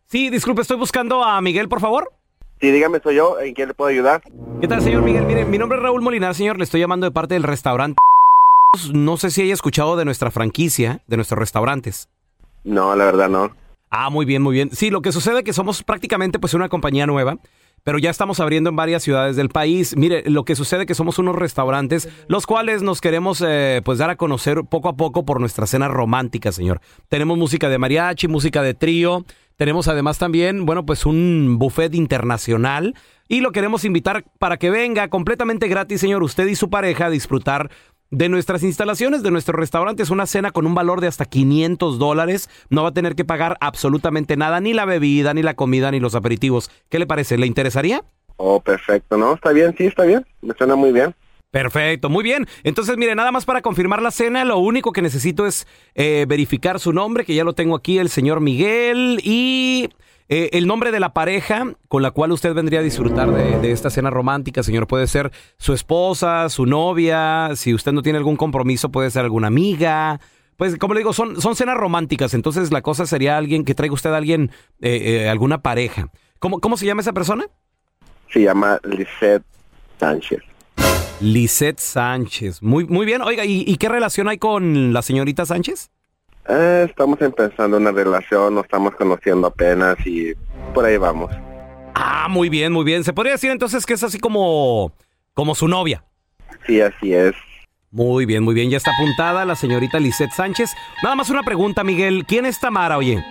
Sí, 0.07 0.29
disculpe, 0.29 0.61
estoy 0.61 0.77
buscando 0.77 1.25
a 1.25 1.41
Miguel, 1.41 1.67
por 1.69 1.81
favor. 1.81 2.13
Sí, 2.61 2.71
dígame, 2.71 3.01
soy 3.03 3.17
yo. 3.17 3.41
¿En 3.41 3.55
qué 3.55 3.67
le 3.67 3.73
puedo 3.73 3.89
ayudar? 3.89 4.23
¿Qué 4.61 4.69
tal, 4.69 4.83
señor 4.83 5.03
Miguel? 5.03 5.25
Mire, 5.25 5.47
mi 5.47 5.57
nombre 5.57 5.79
es 5.79 5.83
Raúl 5.83 6.03
Molinar, 6.03 6.35
señor. 6.35 6.59
Le 6.59 6.65
estoy 6.65 6.81
llamando 6.81 7.07
de 7.07 7.11
parte 7.11 7.33
del 7.33 7.43
restaurante. 7.43 7.97
No 8.93 9.17
sé 9.17 9.31
si 9.31 9.43
haya 9.43 9.55
escuchado 9.55 9.97
de 9.97 10.05
nuestra 10.05 10.31
franquicia, 10.31 11.03
de 11.07 11.17
nuestros 11.17 11.39
restaurantes. 11.39 12.09
No, 12.65 12.97
la 12.97 13.05
verdad 13.05 13.29
no. 13.29 13.51
Ah, 13.91 14.11
muy 14.11 14.25
bien, 14.25 14.43
muy 14.43 14.55
bien. 14.55 14.71
Sí, 14.73 14.91
lo 14.91 15.03
que 15.03 15.13
sucede 15.13 15.39
es 15.39 15.45
que 15.45 15.53
somos 15.53 15.83
prácticamente 15.83 16.39
pues 16.39 16.55
una 16.55 16.69
compañía 16.69 17.07
nueva, 17.07 17.39
pero 17.85 17.99
ya 17.99 18.11
estamos 18.11 18.41
abriendo 18.41 18.71
en 18.71 18.77
varias 18.77 19.03
ciudades 19.03 19.37
del 19.37 19.51
país. 19.51 19.97
Mire, 19.97 20.29
lo 20.29 20.45
que 20.45 20.57
sucede 20.57 20.81
es 20.81 20.87
que 20.87 20.95
somos 20.95 21.19
unos 21.19 21.37
restaurantes, 21.37 22.09
los 22.27 22.47
cuales 22.47 22.83
nos 22.83 23.01
queremos 23.01 23.43
eh, 23.47 23.83
pues 23.85 23.99
dar 23.99 24.11
a 24.11 24.17
conocer 24.17 24.63
poco 24.69 24.89
a 24.89 24.97
poco 24.97 25.25
por 25.25 25.39
nuestra 25.39 25.67
cena 25.67 25.87
romántica, 25.87 26.51
señor. 26.51 26.81
Tenemos 27.09 27.39
música 27.39 27.69
de 27.69 27.79
mariachi, 27.79 28.27
música 28.27 28.63
de 28.63 28.75
trío, 28.75 29.25
tenemos 29.57 29.87
además 29.87 30.19
también, 30.19 30.67
bueno, 30.67 30.85
pues 30.85 31.07
un 31.07 31.57
buffet 31.59 31.95
internacional 31.95 32.95
y 33.29 33.41
lo 33.41 33.53
queremos 33.53 33.85
invitar 33.85 34.25
para 34.39 34.57
que 34.57 34.71
venga 34.71 35.09
completamente 35.09 35.69
gratis, 35.69 36.01
señor, 36.01 36.23
usted 36.23 36.47
y 36.49 36.57
su 36.57 36.71
pareja 36.71 37.07
a 37.07 37.11
disfrutar 37.11 37.71
de 38.15 38.29
nuestras 38.29 38.63
instalaciones, 38.63 39.23
de 39.23 39.31
nuestro 39.31 39.57
restaurante. 39.57 40.03
Es 40.03 40.11
una 40.11 40.27
cena 40.27 40.51
con 40.51 40.67
un 40.67 40.75
valor 40.75 41.01
de 41.01 41.09
hasta 41.09 41.25
500 41.25 41.99
dólares. 41.99 42.49
No 42.71 42.83
va 42.85 42.91
a 42.91 42.95
tener 42.95 43.15
que 43.15 43.25
pagar 43.25 43.57
absolutamente 43.61 44.37
nada, 44.37 44.61
ni 44.61 44.73
la 44.73 44.85
bebida, 44.85 45.35
ni 45.35 45.43
la 45.43 45.55
comida, 45.55 45.91
ni 45.91 46.01
los 46.01 46.15
aperitivos. 46.15 46.71
¿Qué 46.89 46.99
le 46.99 47.07
parece? 47.07 47.37
¿Le 47.39 47.47
interesaría? 47.47 48.03
Oh, 48.37 48.61
perfecto, 48.61 49.17
¿no? 49.17 49.35
Está 49.35 49.51
bien, 49.51 49.75
sí, 49.77 49.87
está 49.87 50.05
bien. 50.05 50.25
Me 50.43 50.55
suena 50.55 50.77
muy 50.77 50.93
bien. 50.93 51.15
Perfecto, 51.51 52.09
muy 52.09 52.25
bien. 52.25 52.47
Entonces, 52.65 52.97
mire, 52.97 53.15
nada 53.15 53.31
más 53.31 53.45
para 53.45 53.63
confirmar 53.63 54.03
la 54.03 54.11
cena, 54.11 54.45
lo 54.45 54.59
único 54.59 54.93
que 54.93 55.03
necesito 55.03 55.47
es 55.47 55.69
eh, 55.95 56.27
verificar 56.29 56.81
su 56.81 56.93
nombre, 56.93 57.25
que 57.25 57.35
ya 57.35 57.45
lo 57.45 57.53
tengo 57.53 57.77
aquí, 57.77 57.99
el 57.99 58.09
señor 58.09 58.41
Miguel, 58.41 59.21
y 59.23 59.89
eh, 60.29 60.51
el 60.53 60.67
nombre 60.67 60.91
de 60.91 61.01
la 61.01 61.13
pareja 61.13 61.65
con 61.89 62.03
la 62.03 62.11
cual 62.11 62.33
usted 62.33 62.55
vendría 62.55 62.81
a 62.81 62.83
disfrutar 62.83 63.31
de, 63.33 63.59
de 63.59 63.73
esta 63.73 63.91
cena 63.91 64.11
romántica, 64.11 64.63
señor. 64.63 64.87
Puede 64.87 65.07
ser 65.07 65.33
su 65.59 65.73
esposa, 65.73 66.49
su 66.49 66.67
novia, 66.67 67.51
si 67.57 67.75
usted 67.75 67.93
no 67.93 68.03
tiene 68.03 68.19
algún 68.19 68.37
compromiso, 68.37 68.91
puede 68.91 69.11
ser 69.11 69.25
alguna 69.25 69.49
amiga. 69.49 70.21
Pues, 70.57 70.77
como 70.79 70.95
le 70.95 71.01
digo, 71.01 71.13
son, 71.13 71.41
son 71.41 71.57
cenas 71.57 71.77
románticas, 71.77 72.33
entonces 72.33 72.71
la 72.71 72.81
cosa 72.81 73.07
sería 73.07 73.37
alguien 73.37 73.65
que 73.65 73.75
traiga 73.75 73.93
usted 73.93 74.11
a 74.11 74.17
alguien, 74.17 74.53
eh, 74.81 75.25
eh, 75.25 75.29
alguna 75.29 75.63
pareja. 75.63 76.11
¿Cómo, 76.39 76.61
¿Cómo 76.61 76.77
se 76.77 76.87
llama 76.87 77.01
esa 77.01 77.13
persona? 77.13 77.47
Se 78.33 78.41
llama 78.41 78.79
Lisette 78.85 79.43
Sánchez. 79.99 80.41
Lisette 81.21 81.81
Sánchez. 81.81 82.63
Muy, 82.63 82.87
muy 82.87 83.05
bien. 83.07 83.23
Oiga, 83.23 83.45
¿y, 83.45 83.65
y 83.67 83.77
qué 83.79 83.89
relación 83.89 84.29
hay 84.29 84.39
con 84.39 84.93
la 84.93 85.03
señorita 85.03 85.45
Sánchez? 85.45 85.91
Eh, 86.49 86.87
estamos 86.89 87.21
empezando 87.23 87.77
una 87.77 87.91
relación, 87.91 88.55
nos 88.55 88.65
estamos 88.65 88.95
conociendo 88.97 89.47
apenas 89.47 89.97
y 90.07 90.35
por 90.75 90.85
ahí 90.85 90.97
vamos. 90.97 91.31
Ah, 91.95 92.27
muy 92.29 92.49
bien, 92.49 92.73
muy 92.73 92.85
bien. 92.85 93.05
¿Se 93.05 93.13
podría 93.13 93.33
decir 93.33 93.51
entonces 93.51 93.87
que 93.87 93.95
es 93.95 94.03
así 94.03 94.19
como, 94.19 94.93
como 95.33 95.55
su 95.55 95.69
novia? 95.69 96.05
Sí, 96.67 96.81
así 96.81 97.15
es. 97.15 97.35
Muy 97.91 98.27
bien, 98.27 98.43
muy 98.43 98.55
bien. 98.55 98.71
Ya 98.71 98.77
está 98.77 98.91
apuntada 98.91 99.45
la 99.45 99.55
señorita 99.55 100.01
Lisette 100.01 100.33
Sánchez. 100.33 100.73
Nada 101.03 101.15
más 101.15 101.31
una 101.31 101.45
pregunta, 101.45 101.85
Miguel. 101.85 102.25
¿Quién 102.27 102.45
es 102.45 102.59
Tamara, 102.59 102.99
oye? 102.99 103.25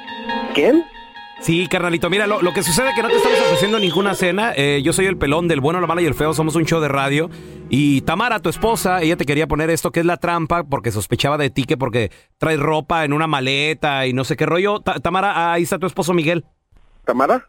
¿Quién? 0.53 0.84
Sí, 1.42 1.68
carnalito, 1.68 2.10
mira, 2.10 2.25
lo, 2.25 2.42
lo 2.42 2.54
que 2.54 2.63
sucede 2.63 2.90
es 2.90 2.96
que 2.96 3.02
no 3.04 3.10
te 3.10 3.18
estamos 3.18 3.40
ofreciendo 3.42 3.78
ninguna 3.78 4.16
cena. 4.16 4.54
Eh, 4.56 4.82
yo 4.84 4.94
soy 4.94 5.08
el 5.08 5.18
pelón 5.18 5.50
del 5.50 5.60
bueno, 5.60 5.82
la 5.82 5.88
mala 5.88 6.02
y 6.02 6.06
el 6.06 6.13
feo. 6.13 6.34
Somos 6.34 6.56
un 6.56 6.66
show 6.66 6.80
de 6.80 6.88
radio. 6.88 7.30
Y 7.70 8.02
Tamara, 8.02 8.40
tu 8.40 8.48
esposa, 8.50 9.02
ella 9.02 9.18
te 9.18 9.25
quería 9.25 9.46
poner 9.48 9.70
esto 9.70 9.92
que 9.92 10.00
es 10.00 10.06
la 10.06 10.18
trampa 10.18 10.63
porque 10.63 10.92
sospechaba 10.92 11.38
de 11.38 11.50
ti 11.50 11.66
que 11.66 11.75
porque 11.75 12.12
traes 12.38 12.60
ropa 12.60 13.04
en 13.04 13.12
una 13.12 13.28
maleta 13.28 14.06
y 14.08 14.13
no 14.13 14.24
sé 14.24 14.38
qué 14.38 14.46
rollo. 14.46 14.80
Ta- 14.80 15.00
Tamara, 15.02 15.52
ahí 15.52 15.63
está 15.63 15.80
tu 15.80 15.88
esposo 15.88 16.13
Miguel. 16.13 16.46
¿Tamara? 17.04 17.46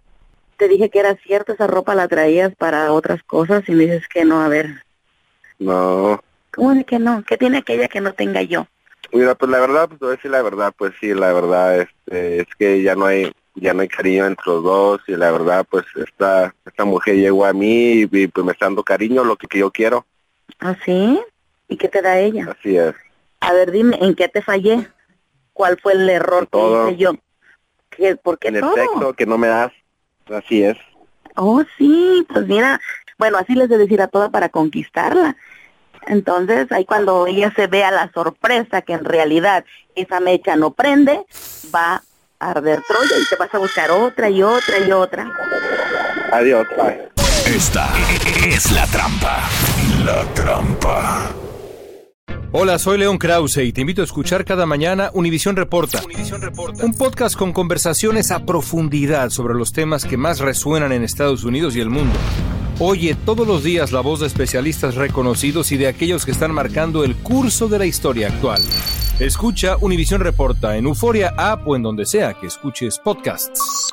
Te 0.56 0.66
dije 0.66 0.90
que 0.90 0.98
era 0.98 1.14
cierto, 1.16 1.52
esa 1.52 1.66
ropa 1.68 1.94
la 1.94 2.08
traías 2.08 2.52
para 2.56 2.90
otras 2.92 3.22
cosas 3.22 3.62
y 3.68 3.72
me 3.72 3.84
dices 3.84 4.08
que 4.08 4.24
no, 4.24 4.40
a 4.40 4.48
ver. 4.48 4.82
No. 5.58 6.20
¿Cómo 6.52 6.74
de 6.74 6.84
que 6.84 6.98
no? 6.98 7.22
¿Qué 7.24 7.36
tiene 7.36 7.58
aquella 7.58 7.86
que 7.88 8.00
no 8.00 8.12
tenga 8.12 8.42
yo? 8.42 8.66
Mira, 9.12 9.34
pues 9.36 9.50
la 9.50 9.60
verdad, 9.60 9.86
pues 9.88 10.00
te 10.00 10.06
voy 10.06 10.12
a 10.14 10.16
decir 10.16 10.30
la 10.30 10.42
verdad, 10.42 10.72
pues 10.76 10.92
sí, 11.00 11.14
la 11.14 11.32
verdad, 11.32 11.80
este, 11.80 12.40
es 12.40 12.46
que 12.58 12.82
ya 12.82 12.94
no 12.96 13.06
hay, 13.06 13.32
ya 13.54 13.72
no 13.72 13.82
hay 13.82 13.88
cariño 13.88 14.26
entre 14.26 14.44
los 14.46 14.62
dos 14.62 15.00
y 15.06 15.12
la 15.12 15.30
verdad, 15.30 15.66
pues 15.68 15.84
esta, 15.96 16.54
esta 16.66 16.84
mujer 16.84 17.16
llegó 17.16 17.44
a 17.46 17.52
mí 17.52 17.92
y, 17.92 18.08
y, 18.10 18.26
pues 18.26 18.44
me 18.44 18.52
está 18.52 18.66
dando 18.66 18.82
cariño, 18.82 19.24
lo 19.24 19.36
que, 19.36 19.46
que 19.46 19.58
yo 19.58 19.70
quiero. 19.70 20.06
¿Ah, 20.60 20.76
sí? 20.84 21.20
¿Y 21.68 21.76
qué 21.76 21.88
te 21.88 22.02
da 22.02 22.18
ella? 22.18 22.48
Así 22.50 22.76
es. 22.76 22.94
A 23.40 23.52
ver, 23.52 23.70
dime, 23.70 23.98
¿en 24.00 24.14
qué 24.14 24.28
te 24.28 24.42
fallé? 24.42 24.88
¿Cuál 25.52 25.78
fue 25.80 25.92
el 25.92 26.08
error 26.08 26.44
que 26.44 26.50
todo. 26.50 26.88
hice 26.88 26.96
yo? 26.98 27.12
¿Qué, 27.90 28.16
¿Por 28.16 28.38
qué 28.38 28.48
En 28.48 28.56
el 28.56 28.60
todo? 28.62 28.74
sexo 28.74 29.12
que 29.14 29.26
no 29.26 29.38
me 29.38 29.46
das, 29.48 29.72
así 30.26 30.62
es. 30.62 30.76
Oh, 31.36 31.62
sí, 31.78 32.26
pues 32.32 32.46
mira, 32.46 32.80
bueno, 33.18 33.38
así 33.38 33.54
les 33.54 33.68
de 33.68 33.78
decir 33.78 34.00
a 34.02 34.08
toda 34.08 34.30
para 34.30 34.48
conquistarla. 34.48 35.36
Entonces, 36.06 36.70
ahí 36.70 36.84
cuando 36.84 37.26
ella 37.26 37.52
se 37.54 37.66
vea 37.66 37.90
la 37.90 38.10
sorpresa 38.12 38.82
que 38.82 38.92
en 38.92 39.04
realidad 39.04 39.64
esa 39.94 40.20
mecha 40.20 40.56
no 40.56 40.72
prende, 40.72 41.24
va 41.74 41.96
a 41.96 42.02
arder 42.38 42.82
Troya 42.86 43.18
y 43.20 43.28
te 43.28 43.36
vas 43.36 43.54
a 43.54 43.58
buscar 43.58 43.90
otra 43.90 44.30
y 44.30 44.42
otra 44.42 44.78
y 44.86 44.92
otra. 44.92 45.30
Adiós, 46.32 46.66
bye. 46.76 47.08
Esta 47.46 47.92
es 48.46 48.70
la 48.72 48.86
trampa. 48.86 49.48
La 50.04 50.24
trampa. 50.34 51.30
Hola, 52.56 52.78
soy 52.78 52.98
León 52.98 53.18
Krause 53.18 53.64
y 53.64 53.72
te 53.72 53.80
invito 53.80 54.00
a 54.00 54.04
escuchar 54.04 54.44
cada 54.44 54.64
mañana 54.64 55.10
Univisión 55.12 55.56
Reporta. 55.56 56.00
Un 56.82 56.94
podcast 56.94 57.36
con 57.36 57.52
conversaciones 57.52 58.30
a 58.30 58.46
profundidad 58.46 59.30
sobre 59.30 59.54
los 59.54 59.72
temas 59.72 60.04
que 60.04 60.16
más 60.16 60.38
resuenan 60.38 60.92
en 60.92 61.02
Estados 61.02 61.42
Unidos 61.42 61.74
y 61.74 61.80
el 61.80 61.90
mundo. 61.90 62.16
Oye 62.78 63.16
todos 63.24 63.46
los 63.46 63.64
días 63.64 63.92
la 63.92 64.00
voz 64.00 64.20
de 64.20 64.26
especialistas 64.26 64.94
reconocidos 64.94 65.72
y 65.72 65.76
de 65.76 65.88
aquellos 65.88 66.24
que 66.24 66.30
están 66.30 66.52
marcando 66.52 67.04
el 67.04 67.16
curso 67.16 67.68
de 67.68 67.78
la 67.78 67.86
historia 67.86 68.28
actual. 68.28 68.62
Escucha 69.20 69.76
Univisión 69.80 70.20
Reporta 70.20 70.76
en 70.76 70.86
Euforia 70.86 71.32
App 71.38 71.68
o 71.68 71.76
en 71.76 71.84
donde 71.84 72.04
sea 72.04 72.34
que 72.34 72.48
escuches 72.48 72.98
podcasts. 72.98 73.92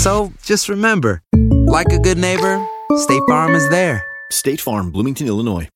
So 0.00 0.32
just 0.42 0.70
remember, 0.70 1.20
like 1.66 1.92
a 1.92 1.98
good 1.98 2.16
neighbor, 2.16 2.58
State 2.96 3.20
Farm 3.28 3.54
is 3.54 3.68
there. 3.68 4.02
State 4.30 4.58
Farm, 4.58 4.90
Bloomington, 4.90 5.26
Illinois. 5.26 5.68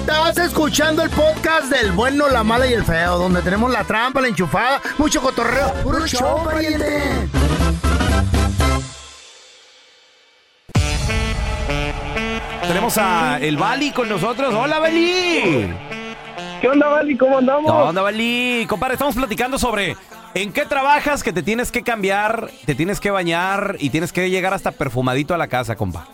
Estás 0.00 0.38
escuchando 0.38 1.00
el 1.02 1.10
podcast 1.10 1.70
del 1.70 1.92
bueno, 1.92 2.28
la 2.28 2.42
mala 2.42 2.66
y 2.66 2.72
el 2.72 2.82
feo, 2.82 3.18
donde 3.18 3.40
tenemos 3.40 3.70
la 3.70 3.84
trampa, 3.84 4.20
la 4.20 4.26
enchufada, 4.26 4.82
mucho 4.98 5.22
cotorreo. 5.22 5.72
¡Puro 5.84 6.04
show, 6.08 6.42
pariente! 6.42 7.28
Tenemos 12.66 12.98
a 12.98 13.38
el 13.40 13.56
Bali 13.56 13.92
con 13.92 14.08
nosotros. 14.08 14.52
¡Hola, 14.52 14.80
Bali! 14.80 15.72
¿Qué 16.60 16.68
onda, 16.68 16.88
Bali? 16.88 17.16
¿Cómo 17.16 17.38
andamos? 17.38 17.70
¿Qué 17.70 17.78
onda, 17.78 18.02
Bali? 18.02 18.66
Compadre, 18.68 18.94
estamos 18.94 19.14
platicando 19.14 19.56
sobre 19.56 19.96
en 20.34 20.52
qué 20.52 20.64
trabajas, 20.66 21.22
que 21.22 21.32
te 21.32 21.42
tienes 21.42 21.70
que 21.72 21.82
cambiar, 21.82 22.50
te 22.66 22.74
tienes 22.74 23.00
que 23.00 23.10
bañar 23.10 23.76
y 23.78 23.90
tienes 23.90 24.12
que 24.12 24.28
llegar 24.30 24.52
hasta 24.54 24.72
perfumadito 24.72 25.34
a 25.34 25.38
la 25.38 25.48
casa, 25.48 25.76
compa. 25.76 26.06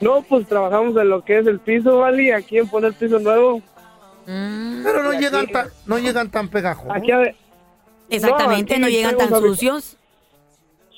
No, 0.00 0.22
pues 0.22 0.46
trabajamos 0.46 0.96
en 0.96 1.08
lo 1.08 1.24
que 1.24 1.38
es 1.38 1.46
el 1.46 1.60
piso, 1.60 1.98
Bali, 1.98 2.30
aquí 2.30 2.58
en 2.58 2.68
poner 2.68 2.92
piso 2.94 3.18
nuevo. 3.20 3.62
Pero 4.26 5.02
no 5.02 5.12
llegan, 5.12 5.46
tan, 5.48 5.68
no 5.86 5.98
llegan 5.98 6.30
tan 6.30 6.48
pegajosos. 6.48 6.92
Aquí 6.94 7.10
a- 7.10 7.34
Exactamente, 8.10 8.78
no, 8.78 8.86
aquí 8.86 8.96
llegan 8.96 9.16
tan 9.16 9.28
sucios. 9.30 9.96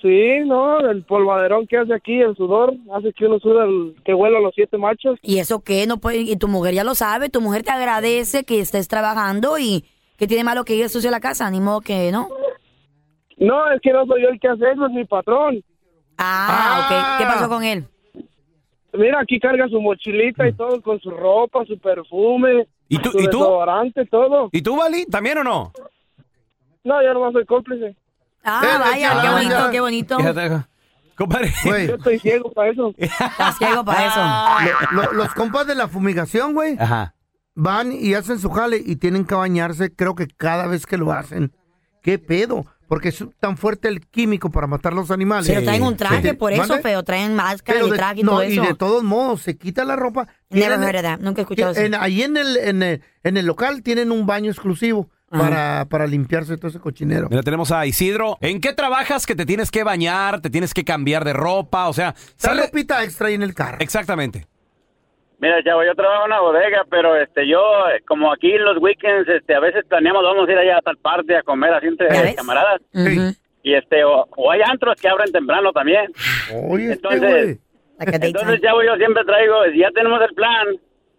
Sí, 0.03 0.41
no, 0.45 0.81
el 0.91 1.05
polvaderón 1.05 1.67
que 1.67 1.79
hace 1.79 1.95
aquí, 1.95 2.21
el 2.21 2.37
sudor, 2.37 2.75
hace 2.95 3.13
que 3.13 3.27
uno 3.27 3.39
suda, 3.39 3.65
el, 3.65 3.97
que 4.05 4.13
huela 4.15 4.39
a 4.39 4.41
los 4.41 4.55
siete 4.55 4.77
machos. 4.77 5.19
¿Y 5.23 5.39
eso 5.39 5.61
qué? 5.61 5.87
No 5.87 5.99
puede, 5.99 6.19
y 6.19 6.37
tu 6.37 6.49
mujer 6.49 6.75
ya 6.75 6.85
lo 6.85 6.95
sabe, 6.95 7.29
tu 7.29 7.41
mujer 7.41 7.63
te 7.63 7.71
agradece 7.71 8.45
que 8.45 8.61
estés 8.61 8.89
trabajando 8.89 9.59
y 9.59 9.85
que 10.17 10.27
tiene 10.27 10.45
malo 10.45 10.65
que 10.65 10.77
llegue 10.77 10.89
sucio 10.89 11.09
a 11.09 11.13
la 11.13 11.21
casa, 11.21 11.51
ni 11.51 11.61
modo 11.61 11.81
que 11.81 12.11
no. 12.13 12.29
No, 13.39 13.71
es 13.71 13.81
que 13.83 13.93
no 13.93 14.07
soy 14.07 14.23
yo 14.23 14.29
el 14.31 14.41
que 14.41 14.49
hace 14.49 14.71
eso, 14.73 14.87
es 14.87 14.93
mi 14.93 15.05
patrón. 15.05 15.63
Ah, 16.19 16.87
ok. 16.87 17.19
¿Qué 17.19 17.25
pasó 17.27 17.49
con 17.49 17.63
él? 17.65 17.85
Mira, 18.95 19.21
aquí 19.21 19.39
carga 19.39 19.69
su 19.69 19.79
mochilita 19.81 20.49
y 20.49 20.55
todo 20.55 20.81
con 20.81 20.99
su 21.01 21.11
ropa, 21.11 21.65
su 21.67 21.79
perfume, 21.79 22.67
¿Y 22.89 22.99
tú- 22.99 23.11
su 23.11 23.19
y 23.19 23.25
tú? 23.29 23.39
desodorante, 23.41 24.07
todo. 24.07 24.49
¿Y 24.53 24.63
tú, 24.63 24.77
Vali? 24.77 25.05
¿También 25.05 25.37
o 25.39 25.45
no? 25.45 25.73
No, 26.85 27.03
yo 27.03 27.13
no 27.13 27.31
soy 27.33 27.45
cómplice. 27.45 27.95
Ah, 28.43 28.63
Eh, 28.65 28.79
vaya, 28.79 28.97
ya, 29.15 29.21
qué 29.23 29.29
bonito, 29.29 29.71
qué 29.73 29.81
bonito. 29.81 30.17
Compadre. 31.17 31.53
Yo 31.65 31.95
estoy 31.97 32.19
ciego 32.21 32.51
para 32.53 32.71
eso. 32.71 32.95
Estás 32.97 33.59
ciego 33.59 33.85
para 33.85 34.07
eso. 34.07 34.21
lo- 34.93 35.03
lo- 35.03 35.13
los 35.13 35.35
compas 35.35 35.67
de 35.67 35.75
la 35.75 35.89
fumigación, 35.89 36.55
güey, 36.55 36.77
Ajá. 36.79 37.13
Van 37.57 37.91
y 37.91 38.15
hacen 38.15 38.39
su 38.39 38.51
jale 38.51 38.81
y 38.85 38.95
tienen 38.97 39.25
que 39.25 39.35
bañarse, 39.35 39.93
creo 39.93 40.15
que 40.15 40.29
cada 40.29 40.69
vez 40.69 40.87
que 40.87 40.97
lo 40.97 41.11
hacen. 41.13 41.53
¿Qué 42.03 42.21
pedo? 42.21 42.65
Porque 42.87 43.09
es 43.09 43.25
tan 43.41 43.57
fuerte 43.57 43.89
el 43.89 44.01
químico 44.07 44.49
para 44.51 44.69
matar 44.69 44.93
los 44.93 45.11
animales. 45.11 45.49
Pero 45.49 45.65
traen 45.65 45.83
un 45.83 45.97
traje, 45.97 46.31
Sí. 46.31 46.37
por 46.37 46.53
eso, 46.53 46.63
¿Mande? 46.69 46.83
feo. 46.83 47.03
Traen 47.03 47.35
máscara 47.35 47.75
Pero 47.81 47.89
y 47.89 47.91
de- 47.91 47.97
traje 47.97 48.21
y 48.21 48.23
no, 48.23 48.31
todo 48.31 48.45
y 48.45 48.53
eso. 48.53 48.63
de 48.63 48.75
todos 48.75 49.03
modos, 49.03 49.43
se 49.43 49.57
quita 49.57 49.85
la 49.85 49.97
ropa. 49.97 50.29
Never 50.51 50.79
Tienen- 50.79 50.83
heard 50.85 50.97
of 50.97 51.03
that. 51.03 51.19
Nunca 51.19 51.41
he 51.41 51.43
escuchado 51.43 51.75
en- 51.75 51.95
eso. 51.95 52.03
ahí 52.03 52.23
en 52.23 52.37
el, 52.37 52.57
en, 52.59 52.83
el, 52.85 53.03
en 53.25 53.37
el 53.37 53.45
local 53.47 53.83
tienen 53.83 54.13
un 54.13 54.25
baño 54.25 54.53
exclusivo 54.53 55.11
para, 55.29 55.87
para 55.91 56.07
limpiarse 56.07 56.57
todo 56.59 56.69
ese 56.69 56.79
cochinero. 56.79 57.27
Mira, 57.29 57.43
tenemos 57.43 57.73
a 57.73 57.85
Isidro. 57.87 58.39
¿En 58.41 58.61
qué 58.61 58.73
trabajas 58.73 59.27
que 59.27 59.35
te 59.35 59.45
tienes 59.45 59.73
que 59.73 59.83
bañar, 59.83 60.41
te 60.41 60.49
tienes 60.51 60.73
que 60.73 60.85
cambiar 60.85 61.25
de 61.25 61.33
ropa? 61.33 61.89
O 61.89 61.93
sea, 61.93 62.15
Sale 62.37 62.37
sale... 62.37 62.63
ropita 62.67 63.03
extra 63.03 63.27
ahí 63.27 63.35
en 63.35 63.43
el 63.43 63.53
carro. 63.55 63.79
Exactamente. 63.81 64.47
Mira, 65.39 65.63
chavo, 65.63 65.85
yo 65.85 65.95
trabajo 65.95 66.25
en 66.25 66.33
una 66.33 66.41
bodega, 66.41 66.85
pero 66.89 67.15
este, 67.17 67.47
yo, 67.47 67.61
eh, 67.91 68.03
como 68.07 68.33
aquí 68.33 68.53
en 68.53 68.65
los 68.65 68.79
weekends, 68.79 69.29
este, 69.29 69.55
a 69.55 69.61
veces 69.61 69.85
planeamos, 69.87 70.23
vamos 70.23 70.49
a 70.49 70.53
ir 70.53 70.59
allá 70.59 70.79
a 70.79 70.83
tal 70.83 70.97
parte 70.97 71.37
a 71.37 71.43
comer 71.43 71.75
así 71.75 71.89
entre 71.89 72.35
camaradas. 72.35 72.81
Y 73.63 73.75
este, 73.75 74.05
o, 74.05 74.27
o 74.37 74.51
hay 74.51 74.63
antros 74.63 74.99
que 75.01 75.09
abren 75.09 75.31
temprano 75.33 75.73
también. 75.73 76.11
Oye, 76.71 76.93
este 76.93 77.09
Entonces, 77.09 77.61
daytime. 77.99 78.27
Entonces, 78.29 78.61
chavo, 78.63 78.83
yo 78.83 78.97
siempre 78.97 79.25
traigo, 79.25 79.55
ya 79.75 79.91
tenemos 79.91 80.21
el 80.23 80.35
plan, 80.35 80.69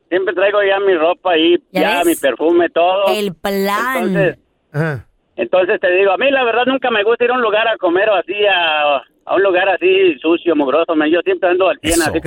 siempre 0.09 0.33
traigo 0.33 0.63
ya 0.63 0.79
mi 0.79 0.95
ropa 0.95 1.33
ahí, 1.33 1.57
¿Ya 1.71 2.03
mi 2.03 2.15
perfume, 2.15 2.69
todo. 2.69 3.05
El 3.09 3.35
plan. 3.35 3.97
Entonces, 3.97 4.39
Ajá. 4.71 5.05
entonces 5.35 5.79
te 5.79 5.91
digo, 5.91 6.11
a 6.11 6.17
mí 6.17 6.31
la 6.31 6.43
verdad 6.43 6.65
nunca 6.65 6.89
me 6.89 7.03
gusta 7.03 7.23
ir 7.25 7.31
a 7.31 7.35
un 7.35 7.41
lugar 7.41 7.67
a 7.67 7.77
comer 7.77 8.09
o 8.09 8.15
así, 8.15 8.33
a, 8.45 9.03
a 9.27 9.35
un 9.35 9.43
lugar 9.43 9.67
así 9.69 10.17
sucio, 10.21 10.55
mugroso. 10.55 10.95
man. 10.95 11.09
Yo 11.09 11.19
siempre 11.23 11.49
ando 11.49 11.69
al 11.69 11.77
100, 11.81 11.91
Eso. 11.93 12.11
así. 12.11 12.19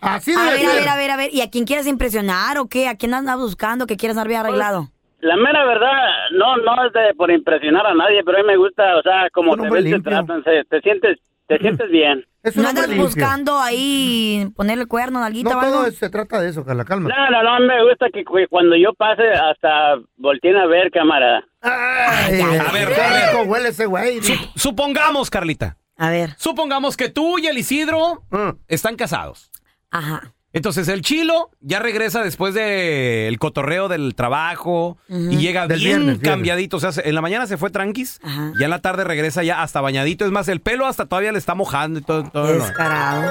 Así 0.00 0.32
a 0.36 0.42
debe 0.52 0.56
ver, 0.66 0.68
a 0.68 0.74
ver, 0.74 0.88
a 0.88 0.96
ver, 0.96 1.10
a 1.10 1.16
ver. 1.16 1.34
¿Y 1.34 1.40
a 1.40 1.50
quién 1.50 1.64
quieres 1.64 1.86
impresionar 1.86 2.58
o 2.58 2.68
qué? 2.68 2.88
¿A 2.88 2.96
quién 2.96 3.12
andas 3.14 3.36
buscando 3.38 3.86
que 3.86 3.96
quieres 3.96 4.16
bien 4.26 4.40
arreglado? 4.40 4.88
La 5.20 5.36
mera 5.36 5.64
verdad, 5.64 5.92
no, 6.32 6.56
no 6.56 6.84
es 6.86 6.92
de 6.92 7.14
por 7.14 7.30
impresionar 7.30 7.86
a 7.86 7.94
nadie, 7.94 8.22
pero 8.24 8.38
a 8.38 8.40
mí 8.42 8.46
me 8.46 8.56
gusta, 8.56 8.96
o 8.96 9.02
sea, 9.02 9.28
como 9.32 9.56
te 9.56 9.70
ven, 9.70 9.84
te 9.84 10.00
tratan, 10.00 10.42
se- 10.42 10.64
te 10.68 10.80
sientes, 10.80 11.18
te 11.46 11.58
sientes 11.58 11.88
bien. 11.90 12.24
Es 12.42 12.56
¿No 12.56 12.68
andas 12.68 12.92
buscando 12.96 13.56
ahí 13.60 14.48
ponerle 14.56 14.86
cuerno, 14.86 15.20
nalguita 15.20 15.50
No 15.50 15.58
o 15.58 15.60
algo? 15.60 15.90
se 15.92 16.10
trata 16.10 16.40
de 16.40 16.48
eso, 16.48 16.64
Carla, 16.64 16.84
calma. 16.84 17.08
No, 17.08 17.30
no, 17.30 17.40
no, 17.60 17.66
me 17.66 17.88
gusta 17.88 18.06
que 18.12 18.24
cu- 18.24 18.48
cuando 18.50 18.74
yo 18.74 18.92
pase 18.94 19.22
hasta 19.30 19.94
volteen 20.16 20.56
a 20.56 20.66
ver, 20.66 20.90
cámara. 20.90 21.44
Ay, 21.60 22.40
A 22.40 22.72
ver, 22.72 22.88
qué 22.92 23.00
a 23.00 23.12
ver. 23.12 23.28
rico 23.30 23.42
huele 23.48 23.68
ese 23.68 23.86
güey. 23.86 24.18
Supongamos, 24.56 25.30
Carlita. 25.30 25.76
A 25.96 26.10
ver. 26.10 26.34
Supongamos 26.38 26.96
que 26.96 27.08
tú 27.08 27.38
y 27.38 27.46
el 27.46 27.58
Isidro 27.58 28.22
Ah. 28.32 28.54
están 28.68 28.96
casados. 28.96 29.50
Ajá. 29.90 30.32
Entonces 30.54 30.86
el 30.88 31.00
chilo 31.00 31.50
ya 31.60 31.78
regresa 31.78 32.22
después 32.22 32.52
del 32.52 33.38
cotorreo 33.38 33.88
del 33.88 34.14
trabajo 34.14 34.98
y 35.08 35.36
llega 35.38 35.66
Del 35.66 35.78
bien 35.78 35.88
viernes, 35.90 36.06
viernes. 36.20 36.28
cambiadito. 36.28 36.76
O 36.76 36.80
sea, 36.80 36.92
se- 36.92 37.08
en 37.08 37.14
la 37.14 37.22
mañana 37.22 37.46
se 37.46 37.56
fue 37.56 37.70
tranquis, 37.70 38.20
Ajá. 38.22 38.52
ya 38.58 38.64
en 38.66 38.70
la 38.70 38.80
tarde 38.80 39.04
regresa 39.04 39.42
ya 39.42 39.62
hasta 39.62 39.80
bañadito. 39.80 40.26
Es 40.26 40.30
más, 40.30 40.48
el 40.48 40.60
pelo 40.60 40.84
hasta 40.86 41.06
todavía 41.06 41.32
le 41.32 41.38
está 41.38 41.54
mojando 41.54 42.00
y 42.00 42.02
todo. 42.02 42.24
todo 42.30 42.52
Descarado. 42.52 43.30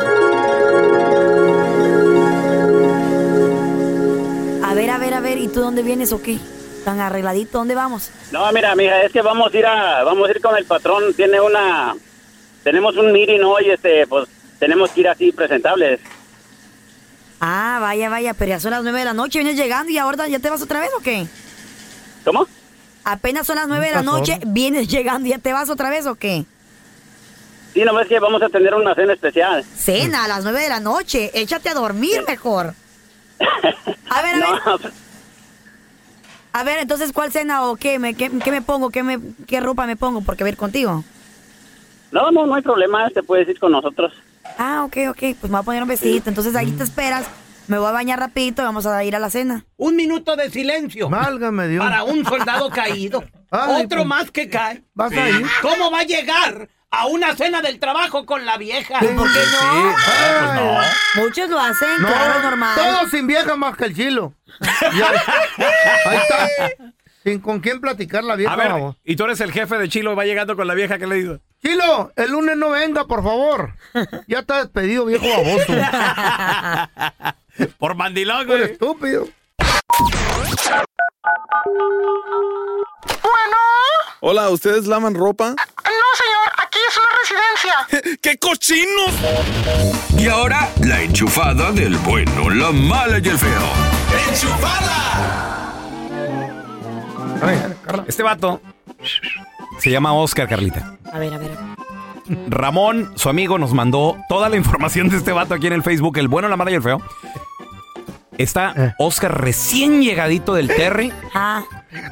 A 4.64 4.74
ver, 4.74 4.90
a 4.90 4.98
ver, 4.98 5.14
a 5.14 5.20
ver. 5.20 5.38
¿Y 5.38 5.48
tú 5.48 5.60
dónde 5.62 5.84
vienes 5.84 6.14
o 6.14 6.22
qué? 6.22 6.40
¿Tan 6.86 7.00
arregladito? 7.00 7.58
¿Dónde 7.60 7.76
vamos? 7.76 8.10
No, 8.32 8.52
mira, 8.52 8.76
mija, 8.76 9.02
es 9.04 9.12
que 9.12 9.22
vamos 9.22 9.54
a 9.54 9.58
ir 9.58 9.66
a, 9.66 10.04
vamos 10.04 10.28
a 10.28 10.32
ir 10.32 10.42
con 10.42 10.56
el 10.58 10.66
patrón, 10.66 11.14
tiene 11.16 11.40
una, 11.40 11.96
tenemos 12.64 12.96
un 12.98 13.12
meeting 13.12 13.42
hoy, 13.42 13.70
este, 13.70 14.06
pues, 14.08 14.28
tenemos 14.60 14.92
que 14.92 15.02
ir 15.02 15.10
así 15.10 15.32
presentables. 15.32 16.00
Ah, 17.40 17.80
vaya, 17.82 18.10
vaya. 18.10 18.34
Pero 18.36 18.50
ya 18.50 18.60
son 18.60 18.72
las 18.72 18.84
nueve 18.84 19.00
de 19.00 19.06
la 19.06 19.14
noche. 19.14 19.40
Vienes 19.40 19.58
llegando 19.58 19.92
y 19.92 19.98
ahora 19.98 20.28
ya 20.28 20.40
te 20.40 20.50
vas 20.50 20.62
otra 20.62 20.80
vez 20.80 20.92
o 20.96 21.02
qué? 21.02 21.26
¿Cómo? 22.24 22.48
Apenas 23.04 23.48
son 23.48 23.56
las 23.56 23.68
nueve 23.68 23.88
de 23.88 23.96
la 23.96 24.04
noche. 24.04 24.40
¿Vienes 24.46 24.88
llegando 24.88 25.28
y 25.28 25.32
ya 25.32 25.40
te 25.40 25.52
vas 25.52 25.70
otra 25.72 25.90
vez 25.90 26.06
o 26.06 26.14
qué? 26.16 26.46
Sí, 27.74 27.84
no 27.84 27.96
ves 27.96 28.08
que 28.08 28.20
vamos 28.20 28.44
a 28.44 28.50
tener 28.50 28.76
una 28.76 28.94
cena 28.94 29.14
especial. 29.14 29.64
Cena 29.76 30.26
a 30.26 30.28
las 30.28 30.44
nueve 30.44 30.62
de 30.62 30.70
la 30.70 30.80
noche. 30.80 31.32
Échate 31.34 31.70
a 31.70 31.74
dormir 31.74 32.24
mejor. 32.28 32.76
A 34.10 34.22
ver, 34.22 34.36
a 34.36 34.38
ver. 34.40 34.62
No, 34.66 34.78
pues, 34.82 34.94
A 36.52 36.64
ver, 36.64 36.80
entonces, 36.80 37.14
¿cuál 37.14 37.32
cena 37.32 37.64
o 37.64 37.78
qué? 37.78 37.98
¿Me, 37.98 38.14
qué, 38.14 38.30
qué 38.44 38.52
me 38.52 38.62
pongo? 38.62 38.90
¿Qué, 38.90 39.04
me, 39.04 39.20
¿Qué 39.48 39.62
ropa 39.62 39.88
me 39.88 39.96
pongo? 39.96 40.20
Porque 40.22 40.44
voy 40.44 40.50
a 40.50 40.52
ir 40.52 40.58
contigo. 40.58 41.06
No, 42.12 42.32
no, 42.32 42.46
no 42.46 42.56
hay 42.56 42.62
problema, 42.62 43.10
te 43.10 43.24
puedes 43.24 43.48
ir 43.48 43.60
con 43.60 43.72
nosotros. 43.72 44.14
Ah, 44.58 44.84
ok, 44.86 44.98
ok. 45.10 45.20
Pues 45.40 45.44
me 45.44 45.50
voy 45.50 45.60
a 45.60 45.64
poner 45.64 45.84
un 45.84 45.90
vestidito. 45.90 46.30
Entonces 46.30 46.56
ahí 46.56 46.72
te 46.72 46.84
esperas. 46.84 47.26
Me 47.68 47.78
voy 47.78 47.88
a 47.88 47.92
bañar 47.92 48.20
rapidito 48.20 48.62
y 48.62 48.66
vamos 48.66 48.86
a 48.86 49.04
ir 49.04 49.16
a 49.16 49.20
la 49.20 49.30
cena. 49.30 49.66
Un 49.78 49.96
minuto 49.96 50.36
de 50.36 50.50
silencio 50.50 51.10
Válgame 51.10 51.68
Dios. 51.68 51.84
para 51.86 52.04
un 52.04 52.26
soldado 52.26 52.70
caído. 52.70 53.24
Ay, 53.52 53.84
Otro 53.86 54.00
pues, 54.00 54.08
más 54.08 54.32
que 54.32 54.50
cae. 54.50 54.84
¿Vas 54.94 55.12
a 55.14 55.30
ir? 55.30 55.46
¿Cómo 55.62 55.90
va 55.92 56.00
a 56.00 56.04
llegar 56.04 56.68
a 56.90 57.06
una 57.08 57.34
cena 57.36 57.62
del 57.62 57.80
trabajo 57.80 58.26
con 58.26 58.46
la 58.46 58.58
vieja? 58.58 59.00
Sí, 59.00 59.08
¿Por 59.16 59.32
qué 59.32 59.40
sí, 59.40 59.56
no? 59.62 59.92
sí. 59.92 60.04
Ay, 60.08 60.88
Muchos 61.16 61.50
lo 61.50 61.60
hacen, 61.60 62.02
No, 62.02 62.08
claro, 62.08 62.34
es 62.40 62.44
normal. 62.44 62.76
Todos 62.78 63.12
sin 63.12 63.28
vieja 63.28 63.56
más 63.56 63.78
que 63.78 63.86
el 63.86 63.96
chilo. 63.96 64.34
Ahí 66.06 66.18
está. 66.18 66.48
Sin 67.24 67.40
con 67.40 67.60
quién 67.60 67.80
platicar 67.80 68.24
la 68.24 68.36
vieja. 68.36 68.54
A 68.54 68.58
ver, 68.58 68.96
y 69.06 69.16
tú 69.16 69.26
eres 69.26 69.40
el 69.42 69.52
jefe 69.52 69.78
de 69.78 69.88
Chilo, 69.90 70.16
va 70.16 70.26
llegando 70.26 70.56
con 70.56 70.68
la 70.68 70.74
vieja 70.74 70.98
que 70.98 71.08
le 71.08 71.16
digo. 71.16 71.40
Chilo, 71.62 72.12
el 72.16 72.32
lunes 72.32 72.58
no 72.58 72.72
venga, 72.72 73.06
por 73.06 73.24
favor. 73.24 73.76
Ya 74.28 74.40
está 74.40 74.64
despedido, 74.64 75.06
viejo 75.06 75.26
baboso. 75.28 75.74
Por 77.78 77.94
mandilón, 77.96 78.48
Por 78.48 78.62
estúpido. 78.62 79.28
Hola, 84.22 84.50
¿ustedes 84.50 84.88
lavan 84.88 85.14
ropa? 85.14 85.50
No, 85.50 85.56
señor, 86.18 86.52
aquí 86.58 86.80
es 86.88 86.98
una 86.98 87.10
residencia. 87.22 88.18
¡Qué 88.22 88.38
cochinos! 88.38 89.12
Y 90.18 90.28
ahora, 90.28 90.70
la 90.84 91.02
enchufada 91.02 91.72
del 91.72 91.96
bueno, 91.98 92.50
la 92.50 92.72
mala 92.72 93.20
y 93.20 93.28
el 93.28 93.38
feo. 93.38 93.70
Carla. 97.86 98.06
Este 98.08 98.24
vato 98.24 98.62
se 99.82 99.90
llama 99.92 100.14
Oscar, 100.14 100.48
Carlita. 100.48 100.98
A 101.12 101.20
ver, 101.20 101.34
a 101.34 101.38
ver. 101.38 101.52
Ramón, 102.48 103.12
su 103.16 103.30
amigo, 103.30 103.58
nos 103.58 103.74
mandó 103.74 104.16
toda 104.30 104.48
la 104.50 104.56
información 104.56 105.10
de 105.10 105.18
este 105.18 105.32
vato 105.32 105.54
aquí 105.54 105.68
en 105.68 105.74
el 105.74 105.84
Facebook, 105.84 106.18
el 106.18 106.28
bueno, 106.28 106.48
la 106.48 106.56
mala 106.56 106.72
y 106.72 106.76
el 106.76 106.82
feo. 106.84 107.02
Está 108.38 108.74
Eh. 108.78 108.94
Oscar 108.98 109.42
recién 109.42 110.02
llegadito 110.02 110.54
del 110.54 110.68
Terry 110.68 111.12
Ah, 111.34 111.64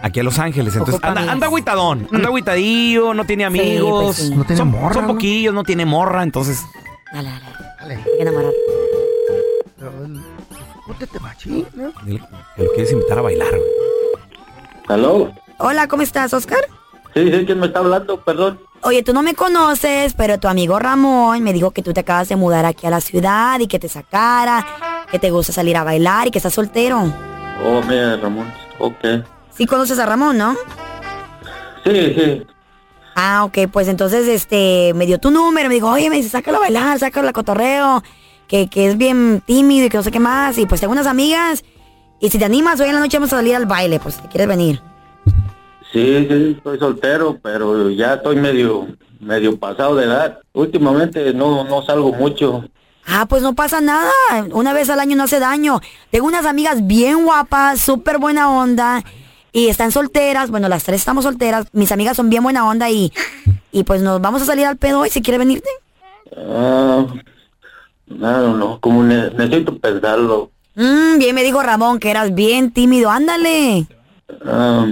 aquí 0.04 0.20
a 0.20 0.24
Los 0.24 0.38
Ángeles. 0.38 0.74
Entonces 0.74 0.96
Ocupa 0.96 1.08
anda, 1.08 1.32
anda 1.32 1.46
agüitadón, 1.48 2.08
anda 2.12 2.28
agüitadillo, 2.28 3.14
no 3.14 3.24
tiene 3.26 3.46
amigos. 3.46 4.16
pues 4.18 4.28
sí. 4.28 4.36
No 4.36 4.44
tiene 4.44 4.58
son, 4.58 4.68
morra, 4.72 4.94
son 4.94 5.08
¿no? 5.08 5.14
poquillos, 5.14 5.54
no 5.54 5.64
tiene 5.64 5.86
morra, 5.86 6.22
entonces. 6.24 6.64
dale, 7.14 7.30
dale. 7.30 7.46
Dale. 7.80 7.96
Hay 7.96 8.04
que 8.04 8.22
enamorar. 8.22 8.52
Cúrtete, 10.86 11.20
machín, 11.20 11.66
¿no? 11.76 11.92
lo 12.58 12.72
quieres 12.74 12.92
invitar 12.92 13.20
a 13.20 13.22
bailar, 13.22 13.50
güey. 13.50 13.62
¿Aló? 14.88 15.32
Hola, 15.60 15.88
¿cómo 15.88 16.02
estás, 16.04 16.34
Oscar? 16.34 16.60
Sí, 17.14 17.32
sí, 17.32 17.46
¿quién 17.46 17.60
me 17.60 17.68
está 17.68 17.80
hablando? 17.80 18.20
Perdón. 18.22 18.60
Oye, 18.82 19.04
tú 19.04 19.14
no 19.14 19.24
me 19.24 19.34
conoces, 19.34 20.14
pero 20.14 20.40
tu 20.40 20.48
amigo 20.48 20.80
Ramón 20.80 21.44
me 21.44 21.52
dijo 21.52 21.72
que 21.72 21.82
tú 21.82 21.92
te 21.92 22.02
acabas 22.02 22.30
de 22.30 22.36
mudar 22.36 22.66
aquí 22.66 22.88
a 22.88 22.90
la 22.90 23.02
ciudad 23.02 23.60
y 23.60 23.68
que 23.68 23.80
te 23.80 23.90
sacara, 23.90 24.66
que 25.12 25.20
te 25.20 25.32
gusta 25.32 25.52
salir 25.52 25.76
a 25.76 25.84
bailar 25.84 26.28
y 26.28 26.32
que 26.32 26.40
estás 26.40 26.54
soltero. 26.54 27.12
Oh, 27.64 27.82
mira, 27.88 28.16
Ramón. 28.18 28.52
Ok. 28.78 29.26
Sí 29.52 29.66
conoces 29.66 30.00
a 30.00 30.06
Ramón, 30.06 30.38
¿no? 30.38 30.56
Sí, 31.84 32.14
sí. 32.16 32.48
Ah, 33.16 33.44
ok, 33.44 33.70
pues 33.72 33.90
entonces 33.90 34.28
este 34.28 34.94
me 34.96 35.06
dio 35.06 35.20
tu 35.20 35.30
número, 35.30 35.68
me 35.68 35.76
dijo, 35.76 35.90
oye, 35.90 36.10
me 36.10 36.16
dice, 36.16 36.30
sácalo 36.30 36.58
a 36.58 36.62
bailar, 36.62 37.00
sácalo 37.00 37.28
a 37.28 37.34
cotorreo, 37.34 38.02
que, 38.48 38.70
que 38.70 38.88
es 38.88 38.98
bien 38.98 39.44
tímido 39.46 39.88
y 39.88 39.90
que 39.90 39.98
no 39.98 40.04
sé 40.04 40.12
qué 40.12 40.22
más. 40.22 40.58
Y 40.58 40.66
pues 40.66 40.80
tengo 40.80 40.94
unas 40.94 41.08
amigas, 41.08 41.66
y 42.22 42.30
si 42.30 42.38
te 42.38 42.46
animas, 42.46 42.80
hoy 42.80 42.90
en 42.90 42.96
la 42.96 43.02
noche 43.02 43.18
vamos 43.18 43.34
a 43.34 43.38
salir 43.38 43.56
al 43.56 43.66
baile, 43.66 44.00
pues 44.00 44.16
si 44.16 44.22
te 44.22 44.28
quieres 44.30 44.48
venir. 44.48 44.82
Sí, 45.92 46.28
sí, 46.30 46.56
estoy 46.58 46.78
soltero, 46.80 47.40
pero 47.42 47.90
ya 47.90 48.16
estoy 48.16 48.36
medio, 48.36 48.88
medio 49.20 49.58
pasado 49.58 49.96
de 49.96 50.06
edad. 50.06 50.40
Últimamente 50.54 51.34
no, 51.34 51.64
no 51.64 51.84
salgo 51.84 52.12
mucho. 52.14 52.64
Ah, 53.08 53.26
pues 53.28 53.42
no 53.42 53.56
pasa 53.56 53.82
nada. 53.82 54.12
Una 54.52 54.72
vez 54.74 54.90
al 54.92 55.00
año 55.00 55.16
no 55.16 55.24
hace 55.24 55.40
daño. 55.40 55.80
Tengo 56.12 56.28
unas 56.28 56.46
amigas 56.46 56.86
bien 56.86 57.24
guapas, 57.26 57.82
súper 57.82 58.20
buena 58.20 58.52
onda. 58.52 59.04
Y 59.52 59.70
están 59.70 59.92
solteras. 59.92 60.52
Bueno, 60.52 60.70
las 60.70 60.84
tres 60.84 61.00
estamos 61.02 61.24
solteras. 61.24 61.66
Mis 61.74 61.92
amigas 61.92 62.16
son 62.18 62.30
bien 62.30 62.44
buena 62.44 62.68
onda 62.68 62.88
y, 62.92 63.12
y 63.72 63.84
pues 63.84 64.04
nos 64.04 64.22
vamos 64.22 64.44
a 64.44 64.46
salir 64.46 64.68
al 64.68 64.78
pedo 64.78 65.00
hoy 65.00 65.10
si 65.10 65.24
quieres 65.24 65.40
venirte. 65.40 65.70
Ah, 66.38 67.04
No, 68.06 68.42
no, 68.42 68.58
no, 68.58 68.80
como 68.80 69.04
ne- 69.04 69.32
necesito 69.32 69.76
pensarlo. 69.80 70.52
Mm, 70.76 71.18
bien 71.18 71.34
me 71.34 71.42
dijo 71.44 71.64
Ramón 71.64 71.98
que 72.00 72.12
eras 72.12 72.36
bien 72.36 72.72
tímido. 72.72 73.10
Ándale. 73.10 73.88
Ah, 74.46 74.86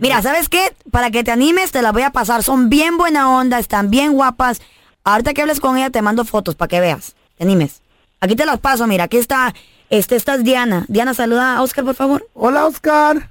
Mira, 0.00 0.22
¿sabes 0.22 0.48
qué? 0.48 0.74
Para 0.90 1.10
que 1.10 1.24
te 1.24 1.30
animes, 1.32 1.72
te 1.72 1.82
las 1.82 1.92
voy 1.92 2.02
a 2.02 2.10
pasar. 2.10 2.42
Son 2.42 2.68
bien 2.68 2.96
buena 2.96 3.30
onda, 3.36 3.58
están 3.58 3.90
bien 3.90 4.12
guapas. 4.12 4.60
Ahorita 5.04 5.34
que 5.34 5.42
hables 5.42 5.60
con 5.60 5.76
ella, 5.76 5.90
te 5.90 6.02
mando 6.02 6.24
fotos 6.24 6.54
para 6.54 6.68
que 6.68 6.80
veas. 6.80 7.14
Te 7.36 7.44
animes. 7.44 7.82
Aquí 8.20 8.36
te 8.36 8.46
las 8.46 8.60
paso, 8.60 8.86
mira. 8.86 9.04
Aquí 9.04 9.16
está, 9.16 9.54
este, 9.90 10.16
esta 10.16 10.34
es 10.36 10.44
Diana. 10.44 10.84
Diana, 10.88 11.14
saluda 11.14 11.56
a 11.56 11.62
Oscar, 11.62 11.84
por 11.84 11.94
favor. 11.94 12.28
Hola, 12.34 12.66
Oscar. 12.66 13.30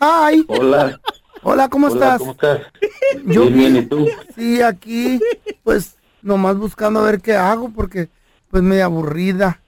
Hi. 0.00 0.44
Hola. 0.48 1.00
Hola, 1.42 1.68
¿cómo 1.68 1.86
Hola, 1.86 1.94
estás? 1.96 2.18
¿cómo 2.18 2.32
estás? 2.32 2.60
Yo 3.24 3.46
Bien, 3.46 3.54
bien, 3.54 3.76
¿y 3.76 3.82
tú? 3.86 4.08
Sí, 4.36 4.60
aquí, 4.60 5.20
pues, 5.62 5.94
nomás 6.20 6.56
buscando 6.56 7.00
a 7.00 7.04
ver 7.04 7.20
qué 7.20 7.34
hago, 7.34 7.70
porque, 7.70 8.08
pues, 8.50 8.62
medio 8.62 8.84
aburrida. 8.84 9.60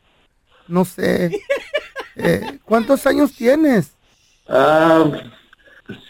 No 0.68 0.84
sé. 0.84 1.40
Eh, 2.16 2.58
¿Cuántos 2.64 3.06
años 3.06 3.32
tienes? 3.32 3.92
Ah, 4.48 5.04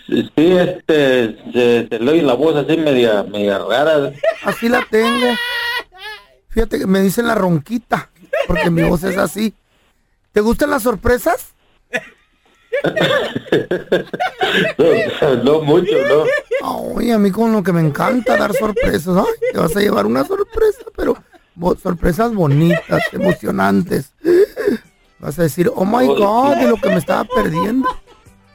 sí, 0.06 0.30
este, 0.36 1.36
se, 1.52 1.88
se 1.88 1.98
le 1.98 2.10
oye 2.10 2.22
la 2.22 2.34
voz 2.34 2.56
así 2.56 2.76
media, 2.76 3.22
media 3.22 3.58
rara. 3.58 4.12
Así 4.44 4.68
la 4.68 4.84
tengo. 4.90 5.26
Fíjate 6.48 6.78
que 6.78 6.86
me 6.86 7.00
dicen 7.00 7.26
la 7.26 7.34
ronquita, 7.34 8.10
porque 8.46 8.70
mi 8.70 8.82
voz 8.82 9.04
es 9.04 9.16
así. 9.16 9.54
¿Te 10.32 10.40
gustan 10.40 10.70
las 10.70 10.82
sorpresas? 10.82 11.54
No, 14.78 15.34
no 15.44 15.62
mucho, 15.62 15.96
¿no? 16.08 16.98
Ay, 16.98 17.10
a 17.10 17.18
mí 17.18 17.30
con 17.30 17.52
lo 17.52 17.62
que 17.62 17.72
me 17.72 17.80
encanta 17.80 18.36
dar 18.36 18.54
sorpresas. 18.54 19.16
Ay, 19.16 19.50
te 19.52 19.58
vas 19.58 19.76
a 19.76 19.80
llevar 19.80 20.06
una 20.06 20.24
sorpresa, 20.24 20.84
pero 20.96 21.16
sorpresas 21.82 22.34
bonitas, 22.34 23.02
emocionantes. 23.12 24.12
Vas 25.18 25.38
a 25.38 25.42
decir, 25.42 25.70
oh 25.74 25.84
my 25.84 26.06
God, 26.06 26.56
de 26.56 26.68
lo 26.68 26.76
que 26.76 26.88
me 26.88 26.96
estaba 26.96 27.24
perdiendo. 27.24 27.88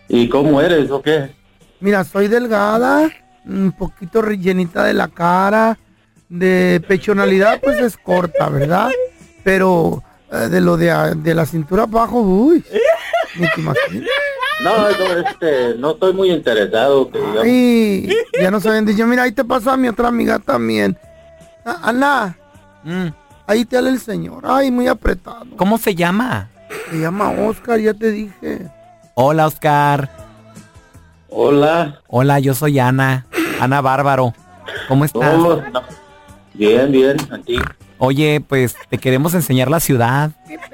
¿Y 0.07 0.29
cómo 0.29 0.61
eres 0.61 0.91
o 0.91 1.01
qué? 1.01 1.31
Mira, 1.79 2.03
soy 2.03 2.27
delgada, 2.27 3.09
un 3.45 3.71
poquito 3.71 4.21
rellenita 4.21 4.83
de 4.83 4.93
la 4.93 5.07
cara, 5.07 5.77
de 6.29 6.83
pechonalidad 6.87 7.59
pues 7.61 7.79
es 7.79 7.97
corta, 7.97 8.49
¿verdad? 8.49 8.89
Pero 9.43 10.03
eh, 10.31 10.47
de 10.49 10.61
lo 10.61 10.77
de, 10.77 11.15
de 11.17 11.35
la 11.35 11.45
cintura 11.45 11.83
abajo, 11.83 12.21
uy, 12.21 12.63
ni 13.35 13.47
te 13.51 13.61
imaginas. 13.61 14.09
No, 14.63 14.89
no, 14.89 15.27
este, 15.27 15.75
no 15.77 15.91
estoy 15.91 16.13
muy 16.13 16.31
interesado. 16.31 17.11
Que. 17.11 17.19
Ay, 17.43 18.09
ya 18.41 18.49
nos 18.49 18.65
habían 18.65 18.85
dicho, 18.85 19.05
mira, 19.05 19.23
ahí 19.23 19.31
te 19.31 19.43
pasa 19.43 19.73
a 19.73 19.77
mi 19.77 19.87
otra 19.87 20.07
amiga 20.07 20.39
también. 20.39 20.97
Ah, 21.65 21.79
Ana, 21.83 22.37
ahí 23.45 23.65
te 23.65 23.77
habla 23.77 23.89
el 23.89 23.99
señor. 23.99 24.43
Ay, 24.45 24.71
muy 24.71 24.87
apretado. 24.87 25.45
¿Cómo 25.57 25.77
se 25.77 25.93
llama? 25.93 26.49
Se 26.89 26.99
llama 26.99 27.31
Oscar, 27.31 27.79
ya 27.79 27.93
te 27.93 28.11
dije. 28.11 28.71
Hola, 29.15 29.47
Oscar. 29.47 30.09
Hola. 31.29 32.01
Hola, 32.07 32.39
yo 32.39 32.53
soy 32.53 32.79
Ana. 32.79 33.25
Ana 33.59 33.81
Bárbaro. 33.81 34.33
¿Cómo 34.87 35.05
estás? 35.05 35.35
Oh, 35.35 35.61
no. 35.71 35.81
Bien, 36.53 36.91
bien, 36.91 37.17
aquí. 37.31 37.57
Oye, 37.97 38.41
pues 38.45 38.75
te 38.89 38.97
queremos 38.97 39.33
enseñar 39.33 39.69
la 39.69 39.79
ciudad. 39.79 40.31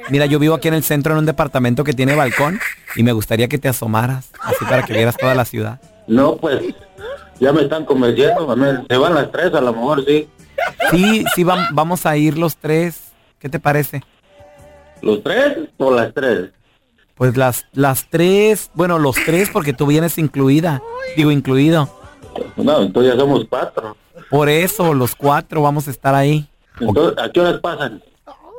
Mira, 0.09 0.25
yo 0.25 0.39
vivo 0.39 0.55
aquí 0.55 0.67
en 0.67 0.73
el 0.73 0.83
centro 0.83 1.13
en 1.13 1.19
un 1.19 1.25
departamento 1.25 1.83
que 1.83 1.93
tiene 1.93 2.15
balcón 2.15 2.59
y 2.95 3.03
me 3.03 3.11
gustaría 3.11 3.47
que 3.47 3.59
te 3.59 3.69
asomaras, 3.69 4.31
así 4.41 4.65
para 4.65 4.83
que 4.83 4.93
vieras 4.93 5.17
toda 5.17 5.35
la 5.35 5.45
ciudad. 5.45 5.79
No, 6.07 6.35
pues, 6.37 6.61
ya 7.39 7.53
me 7.53 7.61
están 7.61 7.85
convenciendo. 7.85 8.55
Se 8.89 8.97
van 8.97 9.13
las 9.15 9.31
tres, 9.31 9.53
a 9.53 9.61
lo 9.61 9.71
mejor 9.73 10.03
sí. 10.05 10.27
Sí, 10.89 11.23
sí, 11.35 11.43
vam- 11.43 11.69
vamos 11.73 12.05
a 12.05 12.17
ir 12.17 12.37
los 12.37 12.57
tres. 12.57 13.11
¿Qué 13.39 13.49
te 13.49 13.59
parece? 13.59 14.01
¿Los 15.01 15.23
tres 15.23 15.57
o 15.77 15.91
las 15.91 16.13
tres? 16.13 16.49
Pues 17.21 17.37
las, 17.37 17.67
las 17.73 18.09
tres, 18.09 18.71
bueno, 18.73 18.97
los 18.97 19.15
tres 19.15 19.51
porque 19.53 19.73
tú 19.73 19.85
vienes 19.85 20.17
incluida, 20.17 20.81
digo 21.15 21.29
incluido. 21.29 21.87
No, 22.55 22.81
entonces 22.81 23.13
ya 23.13 23.19
somos 23.19 23.45
cuatro. 23.47 23.95
Por 24.31 24.49
eso, 24.49 24.95
los 24.95 25.13
cuatro 25.13 25.61
vamos 25.61 25.87
a 25.87 25.91
estar 25.91 26.15
ahí. 26.15 26.47
Entonces, 26.79 27.23
¿a 27.23 27.31
qué 27.31 27.41
horas 27.41 27.59
pasan? 27.59 28.01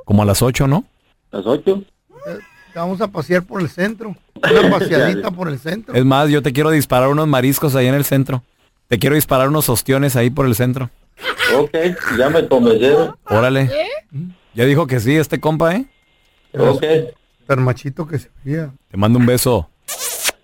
Como 0.04 0.22
a 0.22 0.26
las 0.26 0.42
ocho, 0.42 0.68
¿no? 0.68 0.84
¿Las 1.32 1.44
ocho? 1.44 1.82
Te 2.72 2.78
vamos 2.78 3.00
a 3.00 3.08
pasear 3.08 3.42
por 3.42 3.60
el 3.60 3.68
centro. 3.68 4.14
Una 4.36 4.78
paseadita 4.78 5.30
por 5.32 5.48
el 5.48 5.58
centro. 5.58 5.92
Es 5.92 6.04
más, 6.04 6.30
yo 6.30 6.40
te 6.40 6.52
quiero 6.52 6.70
disparar 6.70 7.08
unos 7.08 7.26
mariscos 7.26 7.74
ahí 7.74 7.88
en 7.88 7.96
el 7.96 8.04
centro. 8.04 8.44
Te 8.86 9.00
quiero 9.00 9.16
disparar 9.16 9.48
unos 9.48 9.68
ostiones 9.70 10.14
ahí 10.14 10.30
por 10.30 10.46
el 10.46 10.54
centro. 10.54 10.88
Ok, 11.58 11.74
ya 12.16 12.30
me 12.30 12.46
convencieron. 12.46 13.16
Órale. 13.24 13.68
Ya 14.54 14.64
dijo 14.66 14.86
que 14.86 15.00
sí, 15.00 15.16
este 15.16 15.40
compa, 15.40 15.74
¿eh? 15.74 15.86
Ok. 16.56 16.84
Tan 17.46 17.62
machito 17.62 18.06
que 18.06 18.18
se 18.18 18.30
veía. 18.44 18.72
Te 18.90 18.96
mando 18.96 19.18
un 19.18 19.26
beso. 19.26 19.68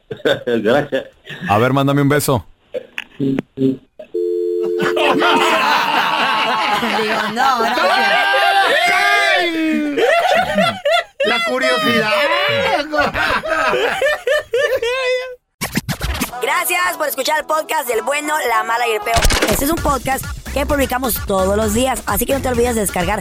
Gracias. 0.46 1.04
A 1.48 1.58
ver, 1.58 1.72
mándame 1.72 2.02
un 2.02 2.08
beso. 2.08 2.44
Digo, 3.18 3.42
no, 7.34 7.62
La 11.24 11.44
curiosidad. 11.48 12.10
Gracias 16.40 16.96
por 16.96 17.08
escuchar 17.08 17.40
el 17.40 17.46
podcast 17.46 17.88
del 17.88 18.02
bueno, 18.02 18.34
la 18.48 18.62
mala 18.62 18.86
y 18.88 18.92
el 18.92 19.00
peor. 19.00 19.18
Este 19.50 19.64
es 19.64 19.70
un 19.70 19.76
podcast 19.76 20.24
que 20.52 20.64
publicamos 20.64 21.14
todos 21.26 21.56
los 21.56 21.74
días, 21.74 22.02
así 22.06 22.24
que 22.26 22.34
no 22.34 22.40
te 22.40 22.48
olvides 22.48 22.74
de 22.74 22.82
descargar 22.82 23.20